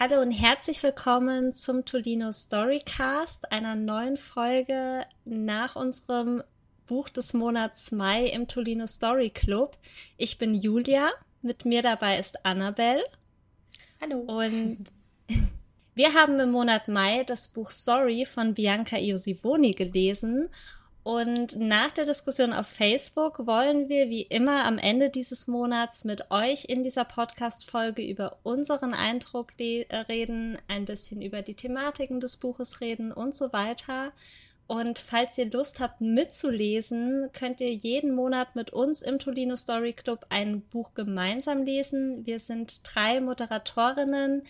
Hallo 0.00 0.20
und 0.20 0.32
herzlich 0.32 0.82
willkommen 0.82 1.52
zum 1.52 1.84
Tolino 1.84 2.32
Storycast, 2.32 3.52
einer 3.52 3.76
neuen 3.76 4.16
Folge 4.16 5.06
nach 5.24 5.76
unserem 5.76 6.42
Buch 6.88 7.08
des 7.08 7.32
Monats 7.32 7.92
Mai 7.92 8.26
im 8.26 8.48
Tolino 8.48 8.88
Story 8.88 9.30
Club. 9.30 9.78
Ich 10.16 10.36
bin 10.36 10.52
Julia, 10.52 11.12
mit 11.42 11.64
mir 11.64 11.80
dabei 11.80 12.18
ist 12.18 12.44
Annabelle. 12.44 13.04
Hallo. 14.00 14.18
Und 14.18 14.84
wir 15.94 16.12
haben 16.12 16.40
im 16.40 16.50
Monat 16.50 16.88
Mai 16.88 17.22
das 17.22 17.46
Buch 17.46 17.70
Sorry 17.70 18.26
von 18.26 18.54
Bianca 18.54 18.98
Iosivoni 18.98 19.74
gelesen 19.74 20.48
und 21.04 21.56
nach 21.56 21.92
der 21.92 22.06
Diskussion 22.06 22.54
auf 22.54 22.66
Facebook 22.66 23.46
wollen 23.46 23.90
wir 23.90 24.08
wie 24.08 24.22
immer 24.22 24.64
am 24.64 24.78
Ende 24.78 25.10
dieses 25.10 25.46
Monats 25.46 26.04
mit 26.04 26.30
euch 26.30 26.64
in 26.64 26.82
dieser 26.82 27.04
Podcast-Folge 27.04 28.02
über 28.02 28.38
unseren 28.42 28.94
Eindruck 28.94 29.52
äh, 29.58 29.84
reden, 30.08 30.56
ein 30.66 30.86
bisschen 30.86 31.20
über 31.20 31.42
die 31.42 31.52
Thematiken 31.52 32.20
des 32.20 32.38
Buches 32.38 32.80
reden 32.80 33.12
und 33.12 33.36
so 33.36 33.52
weiter. 33.52 34.12
Und 34.66 34.98
falls 34.98 35.36
ihr 35.36 35.50
Lust 35.50 35.78
habt 35.78 36.00
mitzulesen, 36.00 37.28
könnt 37.34 37.60
ihr 37.60 37.74
jeden 37.74 38.14
Monat 38.14 38.56
mit 38.56 38.72
uns 38.72 39.02
im 39.02 39.18
Tolino 39.18 39.56
Story 39.56 39.92
Club 39.92 40.24
ein 40.30 40.62
Buch 40.62 40.94
gemeinsam 40.94 41.64
lesen. 41.64 42.24
Wir 42.24 42.40
sind 42.40 42.80
drei 42.82 43.20
Moderatorinnen, 43.20 44.42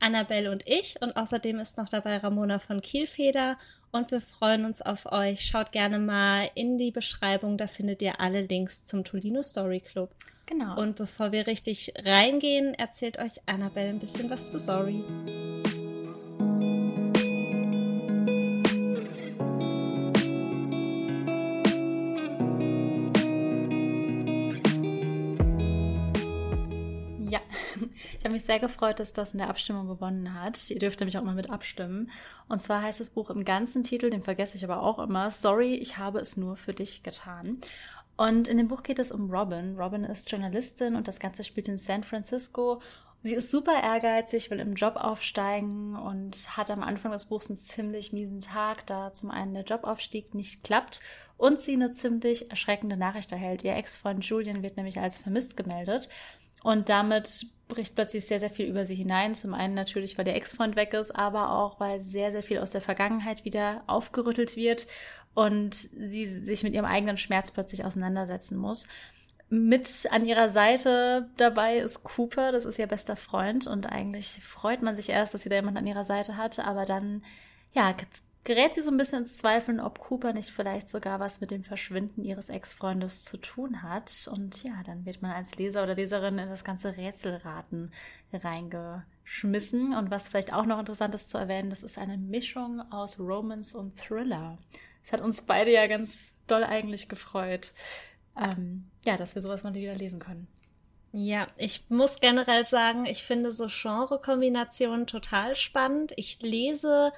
Annabelle 0.00 0.50
und 0.50 0.66
ich. 0.66 1.00
Und 1.00 1.16
außerdem 1.16 1.58
ist 1.58 1.78
noch 1.78 1.88
dabei 1.88 2.18
Ramona 2.18 2.58
von 2.58 2.80
Kielfeder 2.80 3.56
und 3.90 4.10
wir 4.10 4.20
freuen 4.20 4.64
uns 4.64 4.82
auf 4.82 5.10
euch. 5.10 5.42
Schaut 5.42 5.72
gerne 5.72 5.98
mal 5.98 6.50
in 6.54 6.78
die 6.78 6.90
Beschreibung, 6.90 7.58
da 7.58 7.66
findet 7.66 8.02
ihr 8.02 8.20
alle 8.20 8.42
Links 8.42 8.84
zum 8.84 9.04
Tolino 9.04 9.42
Story 9.42 9.80
Club. 9.80 10.10
Genau. 10.46 10.80
Und 10.80 10.96
bevor 10.96 11.32
wir 11.32 11.46
richtig 11.46 11.92
reingehen, 12.04 12.74
erzählt 12.74 13.18
euch 13.18 13.32
Annabelle 13.46 13.90
ein 13.90 13.98
bisschen 13.98 14.30
was 14.30 14.50
zu 14.50 14.58
Sorry. 14.58 15.04
Mich 28.38 28.44
sehr 28.44 28.60
gefreut, 28.60 29.00
dass 29.00 29.12
das 29.12 29.32
in 29.32 29.38
der 29.38 29.50
Abstimmung 29.50 29.88
gewonnen 29.88 30.32
hat. 30.40 30.70
Ihr 30.70 30.78
dürft 30.78 31.00
nämlich 31.00 31.18
auch 31.18 31.24
mal 31.24 31.34
mit 31.34 31.50
abstimmen. 31.50 32.10
Und 32.48 32.62
zwar 32.62 32.82
heißt 32.82 33.00
das 33.00 33.10
Buch 33.10 33.30
im 33.30 33.44
ganzen 33.44 33.82
Titel, 33.82 34.10
den 34.10 34.22
vergesse 34.22 34.56
ich 34.56 34.64
aber 34.64 34.82
auch 34.82 35.00
immer, 35.00 35.30
Sorry, 35.32 35.74
ich 35.74 35.98
habe 35.98 36.20
es 36.20 36.36
nur 36.36 36.56
für 36.56 36.72
dich 36.72 37.02
getan. 37.02 37.58
Und 38.16 38.46
in 38.46 38.56
dem 38.56 38.68
Buch 38.68 38.84
geht 38.84 39.00
es 39.00 39.10
um 39.10 39.30
Robin. 39.30 39.76
Robin 39.76 40.04
ist 40.04 40.30
Journalistin 40.30 40.94
und 40.94 41.08
das 41.08 41.18
Ganze 41.18 41.42
spielt 41.42 41.68
in 41.68 41.78
San 41.78 42.04
Francisco. 42.04 42.80
Sie 43.24 43.34
ist 43.34 43.50
super 43.50 43.82
ehrgeizig, 43.82 44.50
will 44.50 44.60
im 44.60 44.74
Job 44.74 44.94
aufsteigen 44.94 45.96
und 45.96 46.56
hat 46.56 46.70
am 46.70 46.84
Anfang 46.84 47.10
des 47.10 47.24
Buchs 47.24 47.48
einen 47.48 47.56
ziemlich 47.56 48.12
miesen 48.12 48.40
Tag, 48.40 48.86
da 48.86 49.12
zum 49.12 49.32
einen 49.32 49.54
der 49.54 49.64
Jobaufstieg 49.64 50.34
nicht 50.34 50.62
klappt 50.62 51.00
und 51.38 51.60
sie 51.60 51.72
eine 51.72 51.92
ziemlich 51.92 52.50
erschreckende 52.50 52.96
Nachricht 52.96 53.32
erhält. 53.32 53.64
Ihr 53.64 53.76
Ex-Freund 53.76 54.24
Julian 54.24 54.62
wird 54.62 54.76
nämlich 54.76 54.98
als 54.98 55.16
vermisst 55.16 55.56
gemeldet. 55.56 56.10
Und 56.62 56.88
damit 56.88 57.46
bricht 57.68 57.94
plötzlich 57.94 58.26
sehr, 58.26 58.40
sehr 58.40 58.50
viel 58.50 58.66
über 58.66 58.84
sie 58.84 58.96
hinein. 58.96 59.34
Zum 59.34 59.54
einen 59.54 59.74
natürlich, 59.74 60.18
weil 60.18 60.24
der 60.24 60.34
Ex-Freund 60.34 60.74
weg 60.74 60.92
ist, 60.94 61.14
aber 61.14 61.52
auch, 61.52 61.78
weil 61.78 62.02
sehr, 62.02 62.32
sehr 62.32 62.42
viel 62.42 62.58
aus 62.58 62.72
der 62.72 62.80
Vergangenheit 62.80 63.44
wieder 63.44 63.82
aufgerüttelt 63.86 64.56
wird 64.56 64.88
und 65.34 65.74
sie 65.74 66.26
sich 66.26 66.64
mit 66.64 66.74
ihrem 66.74 66.84
eigenen 66.84 67.16
Schmerz 67.16 67.52
plötzlich 67.52 67.84
auseinandersetzen 67.84 68.58
muss. 68.58 68.88
Mit 69.50 70.08
an 70.10 70.26
ihrer 70.26 70.48
Seite 70.48 71.30
dabei 71.36 71.78
ist 71.78 72.02
Cooper, 72.02 72.50
das 72.50 72.64
ist 72.64 72.78
ihr 72.78 72.86
bester 72.88 73.16
Freund 73.16 73.66
und 73.66 73.86
eigentlich 73.86 74.40
freut 74.42 74.82
man 74.82 74.96
sich 74.96 75.08
erst, 75.08 75.32
dass 75.32 75.42
sie 75.42 75.48
da 75.48 75.54
jemanden 75.54 75.78
an 75.78 75.86
ihrer 75.86 76.04
Seite 76.04 76.36
hat, 76.36 76.58
aber 76.58 76.84
dann, 76.84 77.22
ja, 77.72 77.94
gerät 78.48 78.72
sie 78.72 78.80
so 78.80 78.90
ein 78.90 78.96
bisschen 78.96 79.20
ins 79.20 79.36
Zweifeln, 79.36 79.78
ob 79.78 79.98
Cooper 79.98 80.32
nicht 80.32 80.48
vielleicht 80.48 80.88
sogar 80.88 81.20
was 81.20 81.42
mit 81.42 81.50
dem 81.50 81.64
Verschwinden 81.64 82.24
ihres 82.24 82.48
Ex-Freundes 82.48 83.22
zu 83.22 83.36
tun 83.36 83.82
hat. 83.82 84.26
Und 84.32 84.64
ja, 84.64 84.72
dann 84.86 85.04
wird 85.04 85.20
man 85.20 85.32
als 85.32 85.56
Leser 85.56 85.82
oder 85.82 85.94
Leserin 85.94 86.38
in 86.38 86.48
das 86.48 86.64
ganze 86.64 86.96
Rätselraten 86.96 87.92
reingeschmissen. 88.32 89.94
Und 89.94 90.10
was 90.10 90.28
vielleicht 90.28 90.54
auch 90.54 90.64
noch 90.64 90.78
interessant 90.78 91.14
ist 91.14 91.28
zu 91.28 91.36
erwähnen, 91.36 91.68
das 91.68 91.82
ist 91.82 91.98
eine 91.98 92.16
Mischung 92.16 92.80
aus 92.90 93.20
Romance 93.20 93.74
und 93.74 93.98
Thriller. 93.98 94.56
Das 95.02 95.12
hat 95.12 95.20
uns 95.20 95.42
beide 95.42 95.70
ja 95.70 95.86
ganz 95.86 96.34
doll 96.46 96.64
eigentlich 96.64 97.10
gefreut. 97.10 97.74
Ähm, 98.34 98.88
ja, 99.04 99.18
dass 99.18 99.34
wir 99.34 99.42
sowas 99.42 99.62
mal 99.62 99.74
wieder 99.74 99.94
lesen 99.94 100.20
können. 100.20 100.48
Ja, 101.12 101.46
ich 101.58 101.84
muss 101.90 102.20
generell 102.20 102.64
sagen, 102.64 103.04
ich 103.04 103.24
finde 103.24 103.52
so 103.52 103.66
Genre-Kombinationen 103.68 105.06
total 105.06 105.54
spannend. 105.54 106.12
Ich 106.16 106.40
lese 106.40 107.12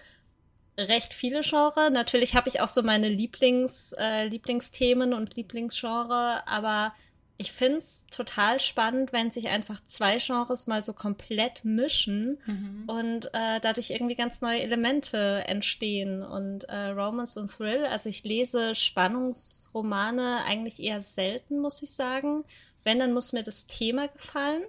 recht 0.89 1.15
viele 1.15 1.43
Genre. 1.43 1.91
Natürlich 1.91 2.35
habe 2.35 2.49
ich 2.49 2.61
auch 2.61 2.69
so 2.69 2.83
meine 2.83 3.09
Lieblings, 3.09 3.95
äh, 3.99 4.27
Lieblingsthemen 4.27 5.15
und 5.15 5.37
Lieblingsgenre, 5.37 6.47
aber 6.47 6.93
ich 7.41 7.53
finde 7.53 7.79
es 7.79 8.05
total 8.11 8.61
spannend, 8.61 9.15
wenn 9.15 9.31
sich 9.31 9.49
einfach 9.49 9.81
zwei 9.87 10.19
Genres 10.19 10.67
mal 10.67 10.85
so 10.85 10.93
komplett 10.93 11.65
mischen 11.65 12.39
mhm. 12.45 12.85
und 12.87 13.31
äh, 13.33 13.61
dadurch 13.63 13.89
irgendwie 13.89 14.15
ganz 14.15 14.43
neue 14.43 14.61
Elemente 14.61 15.45
entstehen. 15.47 16.23
Und 16.23 16.65
äh, 16.65 16.89
Romance 16.89 17.41
und 17.41 17.51
Thrill, 17.51 17.87
also 17.87 18.11
ich 18.11 18.25
lese 18.25 18.75
Spannungsromane 18.75 20.45
eigentlich 20.45 20.81
eher 20.81 21.01
selten, 21.01 21.61
muss 21.61 21.83
ich 21.83 21.93
sagen. 21.93 22.45
Wenn, 22.85 22.99
dann 22.99 23.15
muss 23.15 23.33
mir 23.33 23.43
das 23.43 23.67
Thema 23.67 24.09
gefallen. 24.09 24.63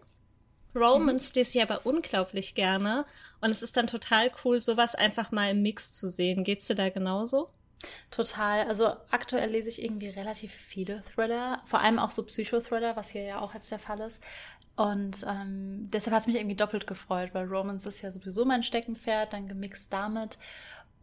Romans 0.76 1.30
mhm. 1.30 1.40
lese 1.40 1.58
ich 1.58 1.64
aber 1.64 1.86
unglaublich 1.86 2.56
gerne. 2.56 3.06
Und 3.42 3.52
es 3.52 3.62
ist 3.62 3.78
dann 3.78 3.88
total 3.88 4.32
cool, 4.44 4.62
sowas 4.62 4.96
einfach 4.96 5.32
mal 5.32 5.52
im 5.52 5.62
Mix 5.62 5.94
zu 5.94 6.08
sehen. 6.08 6.44
Geht's 6.44 6.68
dir 6.68 6.76
da 6.76 6.90
genauso? 6.90 7.50
Total. 8.12 8.68
Also 8.68 8.94
aktuell 9.10 9.50
lese 9.50 9.70
ich 9.70 9.84
irgendwie 9.84 10.10
relativ 10.10 10.52
viele 10.54 11.02
Thriller, 11.02 11.62
vor 11.66 11.80
allem 11.80 12.00
auch 12.00 12.12
so 12.12 12.24
Psychothriller, 12.24 12.96
was 12.96 13.10
hier 13.10 13.24
ja 13.24 13.40
auch 13.40 13.54
jetzt 13.54 13.72
der 13.72 13.80
Fall 13.80 14.00
ist. 14.02 14.24
Und 14.76 15.26
ähm, 15.28 15.90
deshalb 15.92 16.16
hat 16.16 16.22
es 16.22 16.28
mich 16.28 16.38
irgendwie 16.38 16.56
doppelt 16.56 16.88
gefreut, 16.88 17.32
weil 17.34 17.46
Romance 17.48 17.88
ist 17.88 18.02
ja 18.02 18.12
sowieso 18.12 18.46
mein 18.46 18.64
Steckenpferd, 18.64 19.34
dann 19.34 19.48
gemixt 19.48 19.92
damit. 19.92 20.38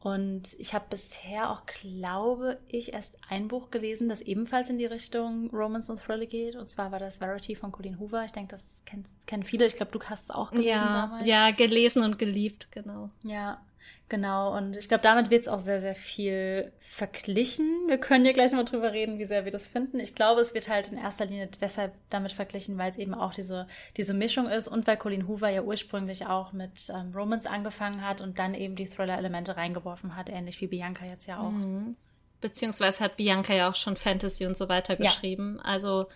Und 0.01 0.55
ich 0.61 0.75
habe 0.75 0.85
bisher 0.91 1.51
auch, 1.51 1.67
glaube 1.67 2.59
ich, 2.69 2.93
erst 2.93 3.19
ein 3.29 3.49
Buch 3.49 3.71
gelesen, 3.71 4.09
das 4.09 4.21
ebenfalls 4.21 4.69
in 4.69 4.79
die 4.79 4.87
Richtung 4.87 5.51
Romance 5.51 5.91
und 5.91 6.01
Thriller 6.01 6.27
geht. 6.27 6.55
Und 6.55 6.71
zwar 6.71 6.93
war 6.93 7.01
das 7.01 7.19
Verity 7.19 7.57
von 7.57 7.73
Colleen 7.73 7.99
Hoover. 7.99 8.25
Ich 8.25 8.31
denke, 8.33 8.51
das 8.53 8.85
kennen 9.27 9.43
viele. 9.43 9.67
Ich 9.67 9.77
glaube, 9.77 9.91
du 9.91 10.01
hast 10.05 10.25
es 10.25 10.31
auch 10.31 10.51
gelesen 10.51 10.69
ja, 10.69 11.03
damals. 11.03 11.27
Ja, 11.27 11.51
gelesen 11.51 12.05
und 12.05 12.19
geliebt, 12.19 12.69
genau. 12.71 13.11
Ja, 13.25 13.61
Genau, 14.09 14.57
und 14.57 14.75
ich 14.77 14.89
glaube, 14.89 15.03
damit 15.03 15.29
wird 15.29 15.43
es 15.43 15.49
auch 15.49 15.61
sehr, 15.61 15.83
sehr 15.83 15.95
viel 15.95 16.73
verglichen. 16.81 17.67
Wir 17.89 17.99
können 17.99 18.25
hier 18.25 18.33
gleich 18.33 18.53
mal 18.53 18.65
drüber 18.65 18.93
reden, 18.93 19.19
wie 19.19 19.27
sehr 19.27 19.45
wir 19.45 19.53
das 19.53 19.67
finden. 19.67 20.01
Ich 20.01 20.15
glaube, 20.15 20.41
es 20.41 20.55
wird 20.55 20.69
halt 20.69 20.91
in 20.91 20.97
erster 20.97 21.27
Linie 21.27 21.51
deshalb 21.61 21.93
damit 22.09 22.33
verglichen, 22.33 22.79
weil 22.79 22.89
es 22.89 22.97
eben 22.97 23.13
auch 23.13 23.35
diese, 23.35 23.69
diese 23.99 24.15
Mischung 24.15 24.49
ist 24.49 24.67
und 24.67 24.87
weil 24.87 24.97
Colleen 24.97 25.29
Hoover 25.29 25.51
ja 25.51 25.61
ursprünglich 25.61 26.27
auch 26.27 26.53
mit 26.53 26.89
ähm, 26.89 27.13
Romance 27.15 27.47
angefangen 27.47 28.03
hat 28.03 28.23
und 28.23 28.39
dann 28.39 28.55
eben 28.55 28.77
die 28.77 28.87
Thriller-Elemente 28.87 29.59
reingeworfen 29.59 30.17
hat, 30.17 30.31
ähnlich 30.31 30.59
wie 30.63 30.69
Bianca 30.69 31.05
jetzt 31.05 31.27
ja 31.27 31.41
auch. 31.41 31.51
Mhm. 31.51 31.97
Beziehungsweise 32.41 33.05
hat 33.05 33.19
Bianca 33.19 33.53
ja 33.53 33.69
auch 33.69 33.75
schon 33.75 33.97
Fantasy 33.97 34.47
und 34.47 34.57
so 34.57 34.71
weiter 34.71 34.97
geschrieben. 34.97 35.57
Ja. 35.59 35.65
Also 35.65 36.07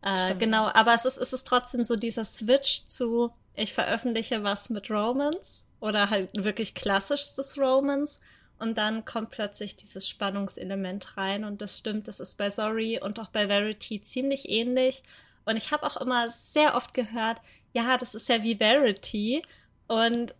äh, 0.00 0.34
genau, 0.36 0.68
aber 0.72 0.94
es 0.94 1.04
ist, 1.04 1.18
es 1.18 1.34
ist 1.34 1.46
trotzdem 1.46 1.84
so 1.84 1.96
dieser 1.96 2.24
Switch 2.24 2.86
zu, 2.86 3.30
ich 3.54 3.74
veröffentliche 3.74 4.42
was 4.42 4.70
mit 4.70 4.90
Romance 4.90 5.66
oder 5.82 6.10
halt 6.10 6.30
wirklich 6.32 6.74
klassischstes 6.74 7.58
Romance. 7.58 8.20
Und 8.58 8.78
dann 8.78 9.04
kommt 9.04 9.30
plötzlich 9.30 9.74
dieses 9.74 10.08
Spannungselement 10.08 11.16
rein. 11.16 11.44
Und 11.44 11.60
das 11.60 11.78
stimmt, 11.78 12.06
das 12.06 12.20
ist 12.20 12.38
bei 12.38 12.48
Sorry 12.50 13.00
und 13.00 13.18
auch 13.18 13.28
bei 13.28 13.48
Verity 13.48 14.00
ziemlich 14.00 14.48
ähnlich. 14.48 15.02
Und 15.44 15.56
ich 15.56 15.72
habe 15.72 15.84
auch 15.84 15.96
immer 15.96 16.30
sehr 16.30 16.76
oft 16.76 16.94
gehört, 16.94 17.38
ja, 17.72 17.96
das 17.96 18.14
ist 18.14 18.28
ja 18.28 18.44
wie 18.44 18.54
Verity. 18.54 19.42
Und 19.88 20.34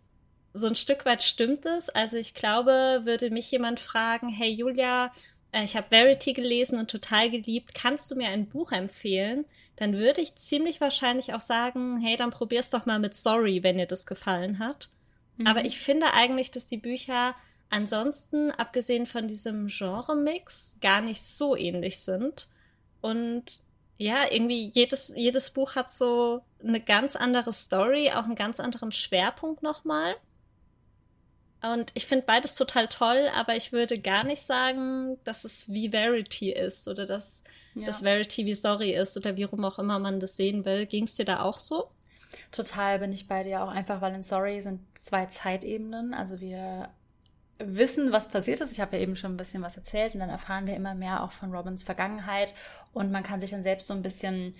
so 0.53 0.67
ein 0.67 0.77
Stück 0.77 1.05
weit 1.05 1.21
stimmt 1.21 1.65
es. 1.65 1.89
Also 1.89 2.15
ich 2.15 2.33
glaube, 2.33 3.01
würde 3.03 3.29
mich 3.29 3.51
jemand 3.51 3.81
fragen, 3.81 4.29
hey 4.29 4.49
Julia, 4.49 5.11
äh, 5.51 5.65
ich 5.65 5.75
habe 5.75 5.89
Verity 5.89 6.31
gelesen 6.31 6.79
und 6.79 6.89
total 6.89 7.29
geliebt, 7.29 7.73
kannst 7.73 8.09
du 8.09 8.15
mir 8.15 8.29
ein 8.29 8.47
Buch 8.47 8.71
empfehlen? 8.71 9.43
Dann 9.75 9.97
würde 9.97 10.21
ich 10.21 10.35
ziemlich 10.35 10.79
wahrscheinlich 10.79 11.33
auch 11.33 11.41
sagen, 11.41 11.99
hey, 11.99 12.15
dann 12.15 12.31
probier's 12.31 12.69
doch 12.69 12.85
mal 12.85 12.99
mit 12.99 13.13
Sorry, 13.13 13.61
wenn 13.61 13.77
dir 13.77 13.87
das 13.87 14.05
gefallen 14.05 14.59
hat. 14.59 14.87
Mhm. 15.37 15.47
Aber 15.47 15.65
ich 15.65 15.79
finde 15.79 16.13
eigentlich, 16.13 16.51
dass 16.51 16.65
die 16.65 16.77
Bücher 16.77 17.35
ansonsten, 17.69 18.51
abgesehen 18.51 19.05
von 19.05 19.27
diesem 19.27 19.67
Genre-Mix, 19.67 20.77
gar 20.81 21.01
nicht 21.01 21.23
so 21.23 21.55
ähnlich 21.55 22.01
sind. 22.01 22.47
Und 23.01 23.61
ja, 23.97 24.31
irgendwie 24.31 24.69
jedes, 24.73 25.13
jedes 25.15 25.51
Buch 25.51 25.75
hat 25.75 25.91
so 25.91 26.43
eine 26.63 26.79
ganz 26.79 27.15
andere 27.15 27.53
Story, 27.53 28.11
auch 28.11 28.25
einen 28.25 28.35
ganz 28.35 28.59
anderen 28.59 28.91
Schwerpunkt 28.91 29.63
nochmal. 29.63 30.15
Und 31.61 31.91
ich 31.93 32.07
finde 32.07 32.25
beides 32.25 32.55
total 32.55 32.89
toll, 32.89 33.29
aber 33.33 33.55
ich 33.55 33.71
würde 33.71 33.97
gar 33.97 34.25
nicht 34.25 34.45
sagen, 34.45 35.17
dass 35.23 35.45
es 35.45 35.71
wie 35.71 35.89
Verity 35.89 36.51
ist 36.51 36.89
oder 36.89 37.05
dass, 37.05 37.43
ja. 37.73 37.85
dass 37.85 38.01
Verity 38.01 38.45
wie 38.45 38.53
Story 38.53 38.91
ist 38.91 39.15
oder 39.15 39.37
wie 39.37 39.43
rum 39.43 39.63
auch 39.63 39.79
immer 39.79 39.97
man 39.97 40.19
das 40.19 40.35
sehen 40.35 40.65
will. 40.65 40.85
Ging 40.85 41.05
es 41.05 41.15
dir 41.15 41.25
da 41.25 41.41
auch 41.41 41.57
so? 41.57 41.89
Total 42.51 42.99
bin 42.99 43.11
ich 43.11 43.27
bei 43.27 43.43
dir 43.43 43.63
auch 43.63 43.69
einfach, 43.69 44.01
weil 44.01 44.15
in 44.15 44.23
Sorry 44.23 44.61
sind 44.61 44.81
zwei 44.97 45.25
Zeitebenen. 45.25 46.13
Also 46.13 46.39
wir 46.39 46.89
wissen, 47.59 48.11
was 48.11 48.29
passiert 48.29 48.61
ist. 48.61 48.71
Ich 48.71 48.81
habe 48.81 48.97
ja 48.97 49.03
eben 49.03 49.15
schon 49.15 49.33
ein 49.33 49.37
bisschen 49.37 49.61
was 49.61 49.77
erzählt 49.77 50.13
und 50.13 50.19
dann 50.19 50.29
erfahren 50.29 50.65
wir 50.65 50.75
immer 50.75 50.95
mehr 50.95 51.23
auch 51.23 51.31
von 51.31 51.53
Robins 51.53 51.83
Vergangenheit 51.83 52.53
und 52.93 53.11
man 53.11 53.23
kann 53.23 53.39
sich 53.39 53.51
dann 53.51 53.63
selbst 53.63 53.87
so 53.87 53.93
ein 53.93 54.01
bisschen 54.01 54.55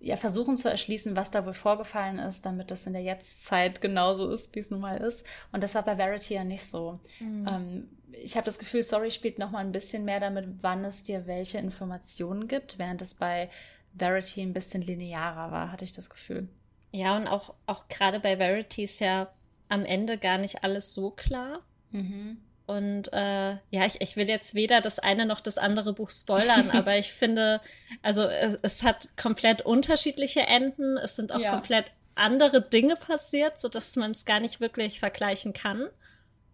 ja, 0.00 0.16
versuchen 0.16 0.56
zu 0.56 0.70
erschließen, 0.70 1.16
was 1.16 1.30
da 1.30 1.44
wohl 1.44 1.54
vorgefallen 1.54 2.18
ist, 2.18 2.46
damit 2.46 2.70
das 2.70 2.86
in 2.86 2.92
der 2.92 3.02
Jetztzeit 3.02 3.80
genauso 3.80 4.30
ist, 4.30 4.54
wie 4.54 4.60
es 4.60 4.70
nun 4.70 4.80
mal 4.80 4.98
ist. 4.98 5.26
Und 5.50 5.62
das 5.62 5.74
war 5.74 5.82
bei 5.82 5.96
Verity 5.96 6.34
ja 6.34 6.44
nicht 6.44 6.64
so. 6.64 7.00
Mhm. 7.18 7.48
Ähm, 7.48 7.88
ich 8.12 8.36
habe 8.36 8.44
das 8.44 8.58
Gefühl, 8.58 8.82
Sorry 8.82 9.10
spielt 9.10 9.38
noch 9.38 9.50
mal 9.50 9.58
ein 9.58 9.72
bisschen 9.72 10.04
mehr 10.04 10.20
damit, 10.20 10.46
wann 10.62 10.84
es 10.84 11.02
dir 11.02 11.26
welche 11.26 11.58
Informationen 11.58 12.46
gibt, 12.48 12.78
während 12.78 13.02
es 13.02 13.14
bei 13.14 13.50
Verity 13.94 14.42
ein 14.42 14.52
bisschen 14.52 14.82
linearer 14.82 15.50
war, 15.50 15.72
hatte 15.72 15.84
ich 15.84 15.92
das 15.92 16.10
Gefühl. 16.10 16.48
Ja, 16.90 17.16
und 17.16 17.26
auch, 17.26 17.54
auch 17.66 17.88
gerade 17.88 18.20
bei 18.20 18.36
Verity 18.36 18.84
ist 18.84 19.00
ja 19.00 19.30
am 19.68 19.84
Ende 19.84 20.18
gar 20.18 20.38
nicht 20.38 20.64
alles 20.64 20.94
so 20.94 21.10
klar. 21.10 21.60
Mhm. 21.90 22.38
Und 22.66 23.12
äh, 23.14 23.52
ja, 23.70 23.86
ich, 23.86 24.00
ich 24.00 24.16
will 24.16 24.28
jetzt 24.28 24.54
weder 24.54 24.82
das 24.82 24.98
eine 24.98 25.24
noch 25.24 25.40
das 25.40 25.56
andere 25.56 25.94
Buch 25.94 26.10
spoilern, 26.10 26.70
aber 26.72 26.98
ich 26.98 27.12
finde, 27.12 27.60
also 28.02 28.24
es, 28.24 28.58
es, 28.62 28.82
hat 28.82 29.08
komplett 29.16 29.62
unterschiedliche 29.62 30.40
Enden. 30.40 30.98
Es 30.98 31.16
sind 31.16 31.32
auch 31.32 31.40
ja. 31.40 31.52
komplett 31.52 31.92
andere 32.14 32.60
Dinge 32.60 32.96
passiert, 32.96 33.58
so 33.58 33.68
dass 33.68 33.96
man 33.96 34.10
es 34.10 34.24
gar 34.26 34.40
nicht 34.40 34.60
wirklich 34.60 35.00
vergleichen 35.00 35.52
kann. 35.52 35.88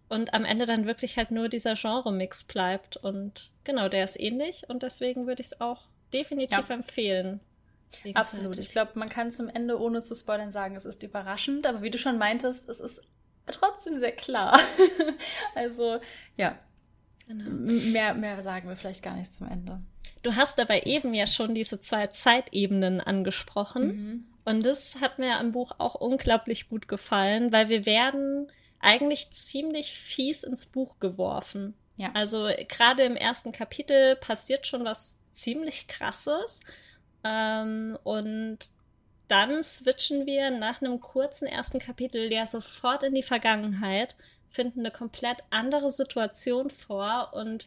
Und 0.09 0.35
am 0.35 0.45
Ende 0.45 0.67
dann 0.67 0.87
wirklich 0.87 1.17
halt 1.17 1.31
nur 1.33 1.49
dieser 1.49 1.75
Genre-Mix 1.75 2.45
bleibt. 2.45 2.97
Und 2.97 3.51
genau, 3.65 3.89
der 3.89 4.05
ist 4.05 4.21
ähnlich. 4.21 4.69
Und 4.69 4.85
deswegen 4.85 5.27
würde 5.27 5.41
ich 5.41 5.49
es 5.49 5.61
auch 5.61 5.83
definitiv 6.13 6.69
ja. 6.69 6.75
empfehlen. 6.75 7.41
Absolut. 8.15 8.59
Ich 8.59 8.71
glaube, 8.71 8.93
man 8.95 9.09
kann 9.09 9.31
zum 9.31 9.49
Ende, 9.49 9.81
ohne 9.81 10.01
zu 10.01 10.15
spoilern, 10.15 10.51
sagen, 10.51 10.77
es 10.77 10.85
ist 10.85 11.03
überraschend. 11.03 11.67
Aber 11.67 11.83
wie 11.83 11.91
du 11.91 11.99
schon 11.99 12.19
meintest, 12.19 12.69
es 12.69 12.81
ist 12.81 13.09
trotzdem 13.47 13.99
sehr 13.99 14.13
klar. 14.13 14.59
also, 15.55 16.01
ja. 16.37 16.59
Genau. 17.27 17.51
Mehr, 17.51 18.15
mehr 18.15 18.43
sagen 18.43 18.69
wir 18.69 18.77
vielleicht 18.77 19.03
gar 19.03 19.15
nicht 19.15 19.33
zum 19.33 19.49
Ende. 19.49 19.81
Du 20.23 20.37
hast 20.37 20.59
dabei 20.59 20.81
eben 20.81 21.15
ja 21.15 21.27
schon 21.27 21.55
diese 21.55 21.81
zwei 21.81 22.07
Zeitebenen 22.09 23.01
angesprochen. 23.01 23.87
Mhm. 23.87 24.27
Und 24.45 24.67
das 24.67 24.97
hat 25.01 25.19
mir 25.19 25.39
am 25.39 25.53
Buch 25.53 25.73
auch 25.79 25.95
unglaublich 25.95 26.69
gut 26.69 26.87
gefallen, 26.89 27.53
weil 27.53 27.69
wir 27.69 27.87
werden 27.87 28.49
eigentlich 28.81 29.31
ziemlich 29.31 29.93
fies 29.93 30.45
ins 30.45 30.67
Buch 30.67 30.99
geworfen. 31.01 31.75
Ja. 31.97 32.11
Also 32.13 32.51
gerade 32.69 33.05
im 33.05 33.17
ersten 33.17 33.53
Kapitel 33.53 34.17
passiert 34.17 34.67
schon 34.67 34.85
was 34.85 35.17
ziemlich 35.33 35.89
krasses. 35.89 36.61
Ähm, 37.25 37.99
und 38.05 38.59
dann 39.29 39.63
switchen 39.63 40.27
wir 40.27 40.51
nach 40.51 40.83
einem 40.83 41.01
kurzen 41.01 41.47
ersten 41.47 41.79
Kapitel 41.79 42.33
ja 42.33 42.47
sofort 42.47 43.03
in 43.03 43.15
die 43.15 43.23
Vergangenheit, 43.23 44.17
finden 44.51 44.81
eine 44.81 44.91
komplett 44.91 45.39
andere 45.51 45.91
Situation 45.91 46.71
vor 46.71 47.31
und 47.33 47.67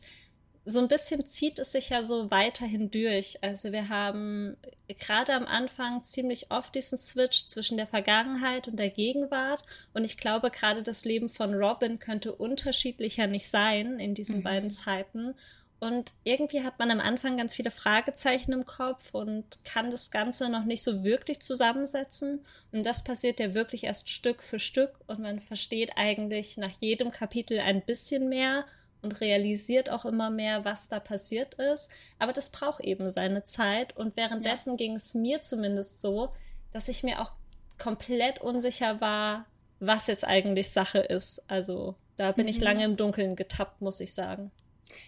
so 0.70 0.80
ein 0.80 0.90
bisschen 0.90 1.26
zieht 1.28 1.60
es 1.60 1.72
sich 1.72 1.90
ja 1.90 2.04
so 2.04 2.30
weiterhin 2.30 2.92
durch. 2.92 3.42
Also 3.42 3.72
wir 3.72 3.88
haben 3.88 4.58
gerade 5.00 5.34
am 5.34 5.46
Anfang 5.46 6.04
ziemlich 6.04 6.52
oft 6.52 6.76
diesen 6.76 6.98
Switch 6.98 7.48
zwischen 7.48 7.78
der 7.78 7.88
Vergangenheit 7.88 8.68
und 8.68 8.76
der 8.78 8.90
Gegenwart. 8.90 9.64
Und 9.94 10.04
ich 10.04 10.18
glaube, 10.18 10.52
gerade 10.52 10.84
das 10.84 11.06
Leben 11.06 11.30
von 11.30 11.54
Robin 11.54 12.00
könnte 12.00 12.36
unterschiedlicher 12.36 13.28
nicht 13.28 13.50
sein 13.50 13.98
in 13.98 14.14
diesen 14.14 14.40
mhm. 14.40 14.44
beiden 14.44 14.70
Zeiten. 14.70 15.36
Und 15.80 16.16
irgendwie 16.24 16.64
hat 16.64 16.80
man 16.80 16.90
am 16.90 17.00
Anfang 17.00 17.38
ganz 17.38 17.54
viele 17.54 17.70
Fragezeichen 17.70 18.52
im 18.52 18.66
Kopf 18.66 19.14
und 19.14 19.60
kann 19.64 19.92
das 19.92 20.10
Ganze 20.10 20.50
noch 20.50 20.66
nicht 20.66 20.82
so 20.82 21.04
wirklich 21.04 21.40
zusammensetzen. 21.40 22.44
Und 22.72 22.84
das 22.84 23.04
passiert 23.04 23.40
ja 23.40 23.54
wirklich 23.54 23.84
erst 23.84 24.10
Stück 24.10 24.42
für 24.42 24.60
Stück 24.60 24.92
und 25.06 25.20
man 25.20 25.40
versteht 25.40 25.92
eigentlich 25.96 26.58
nach 26.58 26.72
jedem 26.80 27.12
Kapitel 27.12 27.60
ein 27.60 27.84
bisschen 27.84 28.28
mehr 28.28 28.66
und 29.04 29.22
realisiert 29.22 29.92
auch 29.92 30.06
immer 30.06 30.32
mehr, 30.32 30.66
was 30.66 30.88
da 30.88 31.00
passiert 31.00 31.54
ist. 31.56 31.90
Aber 32.18 32.34
das 32.34 32.50
braucht 32.50 32.82
eben 32.82 33.12
seine 33.12 33.44
Zeit. 33.44 33.96
Und 33.96 34.18
währenddessen 34.18 34.72
ja. 34.72 34.78
ging 34.78 34.96
es 34.96 35.14
mir 35.14 35.44
zumindest 35.44 36.02
so, 36.02 36.34
dass 36.74 36.88
ich 36.88 37.04
mir 37.04 37.22
auch 37.22 37.32
komplett 37.78 38.42
unsicher 38.42 39.00
war, 39.00 39.46
was 39.80 40.08
jetzt 40.08 40.26
eigentlich 40.26 40.72
Sache 40.72 41.00
ist. 41.00 41.44
Also 41.48 41.96
da 42.18 42.32
bin 42.32 42.46
mhm. 42.46 42.50
ich 42.50 42.60
lange 42.60 42.84
im 42.84 42.98
Dunkeln 42.98 43.36
getappt, 43.36 43.82
muss 43.82 44.00
ich 44.00 44.14
sagen. 44.16 44.52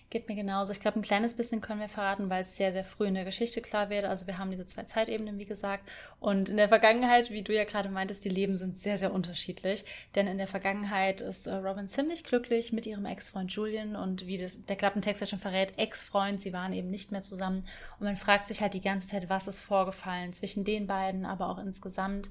Geht 0.10 0.28
mir 0.28 0.36
genauso. 0.36 0.72
Ich 0.72 0.80
glaube, 0.80 1.00
ein 1.00 1.04
kleines 1.04 1.36
bisschen 1.36 1.62
können 1.62 1.80
wir 1.80 1.90
verraten, 1.90 2.30
weil 2.30 2.42
es 2.42 2.58
sehr, 2.58 2.72
sehr 2.72 2.84
früh 2.84 3.08
in 3.08 3.14
der 3.14 3.26
Geschichte 3.26 3.62
klar 3.62 3.90
wird. 3.90 4.06
Also 4.06 4.28
wir 4.28 4.38
haben 4.38 4.52
diese 4.52 4.66
zwei 4.66 4.84
Zeitebenen, 4.84 5.38
wie 5.38 5.46
gesagt. 5.46 5.88
Und 6.20 6.50
in 6.50 6.58
der 6.58 6.68
Vergangenheit, 6.68 7.30
wie 7.30 7.44
du 7.44 7.54
ja 7.54 7.64
gerade 7.64 7.90
meintest, 7.90 8.26
die 8.26 8.30
Leben 8.30 8.58
sind 8.58 8.78
sehr, 8.78 8.98
sehr 8.98 9.14
unterschiedlich. 9.14 9.86
Denn 10.16 10.28
in 10.28 10.38
der 10.38 10.48
Vergangenheit 10.48 11.22
ist 11.22 11.48
äh, 11.48 11.56
Robin 11.56 11.88
ziemlich 11.88 12.24
glücklich 12.24 12.74
mit 12.74 12.86
ihrem 12.86 13.06
Ex-Freund 13.06 13.52
Julian 13.52 13.96
und 13.96 14.26
wie 14.26 14.38
das, 14.38 14.64
der 14.66 14.76
Klappentext 14.76 15.22
ja 15.22 15.28
schon 15.28 15.40
verrät, 15.40 15.78
Ex-Freund, 15.78 16.42
sie 16.42 16.54
waren 16.54 16.74
eben 16.74 16.90
nicht 16.90 17.12
mehr 17.12 17.22
zusammen. 17.22 17.68
Und 18.00 18.06
man 18.06 18.16
fragt 18.16 18.48
sich 18.48 18.62
halt 18.62 18.74
die 18.74 18.82
ganze 18.82 19.08
Zeit, 19.08 19.30
was 19.30 19.48
ist 19.48 19.60
vorgefallen 19.60 20.34
zwischen 20.34 20.64
den 20.64 20.88
beiden, 20.88 21.26
aber 21.26 21.50
auch 21.50 21.60
insgesamt. 21.60 22.30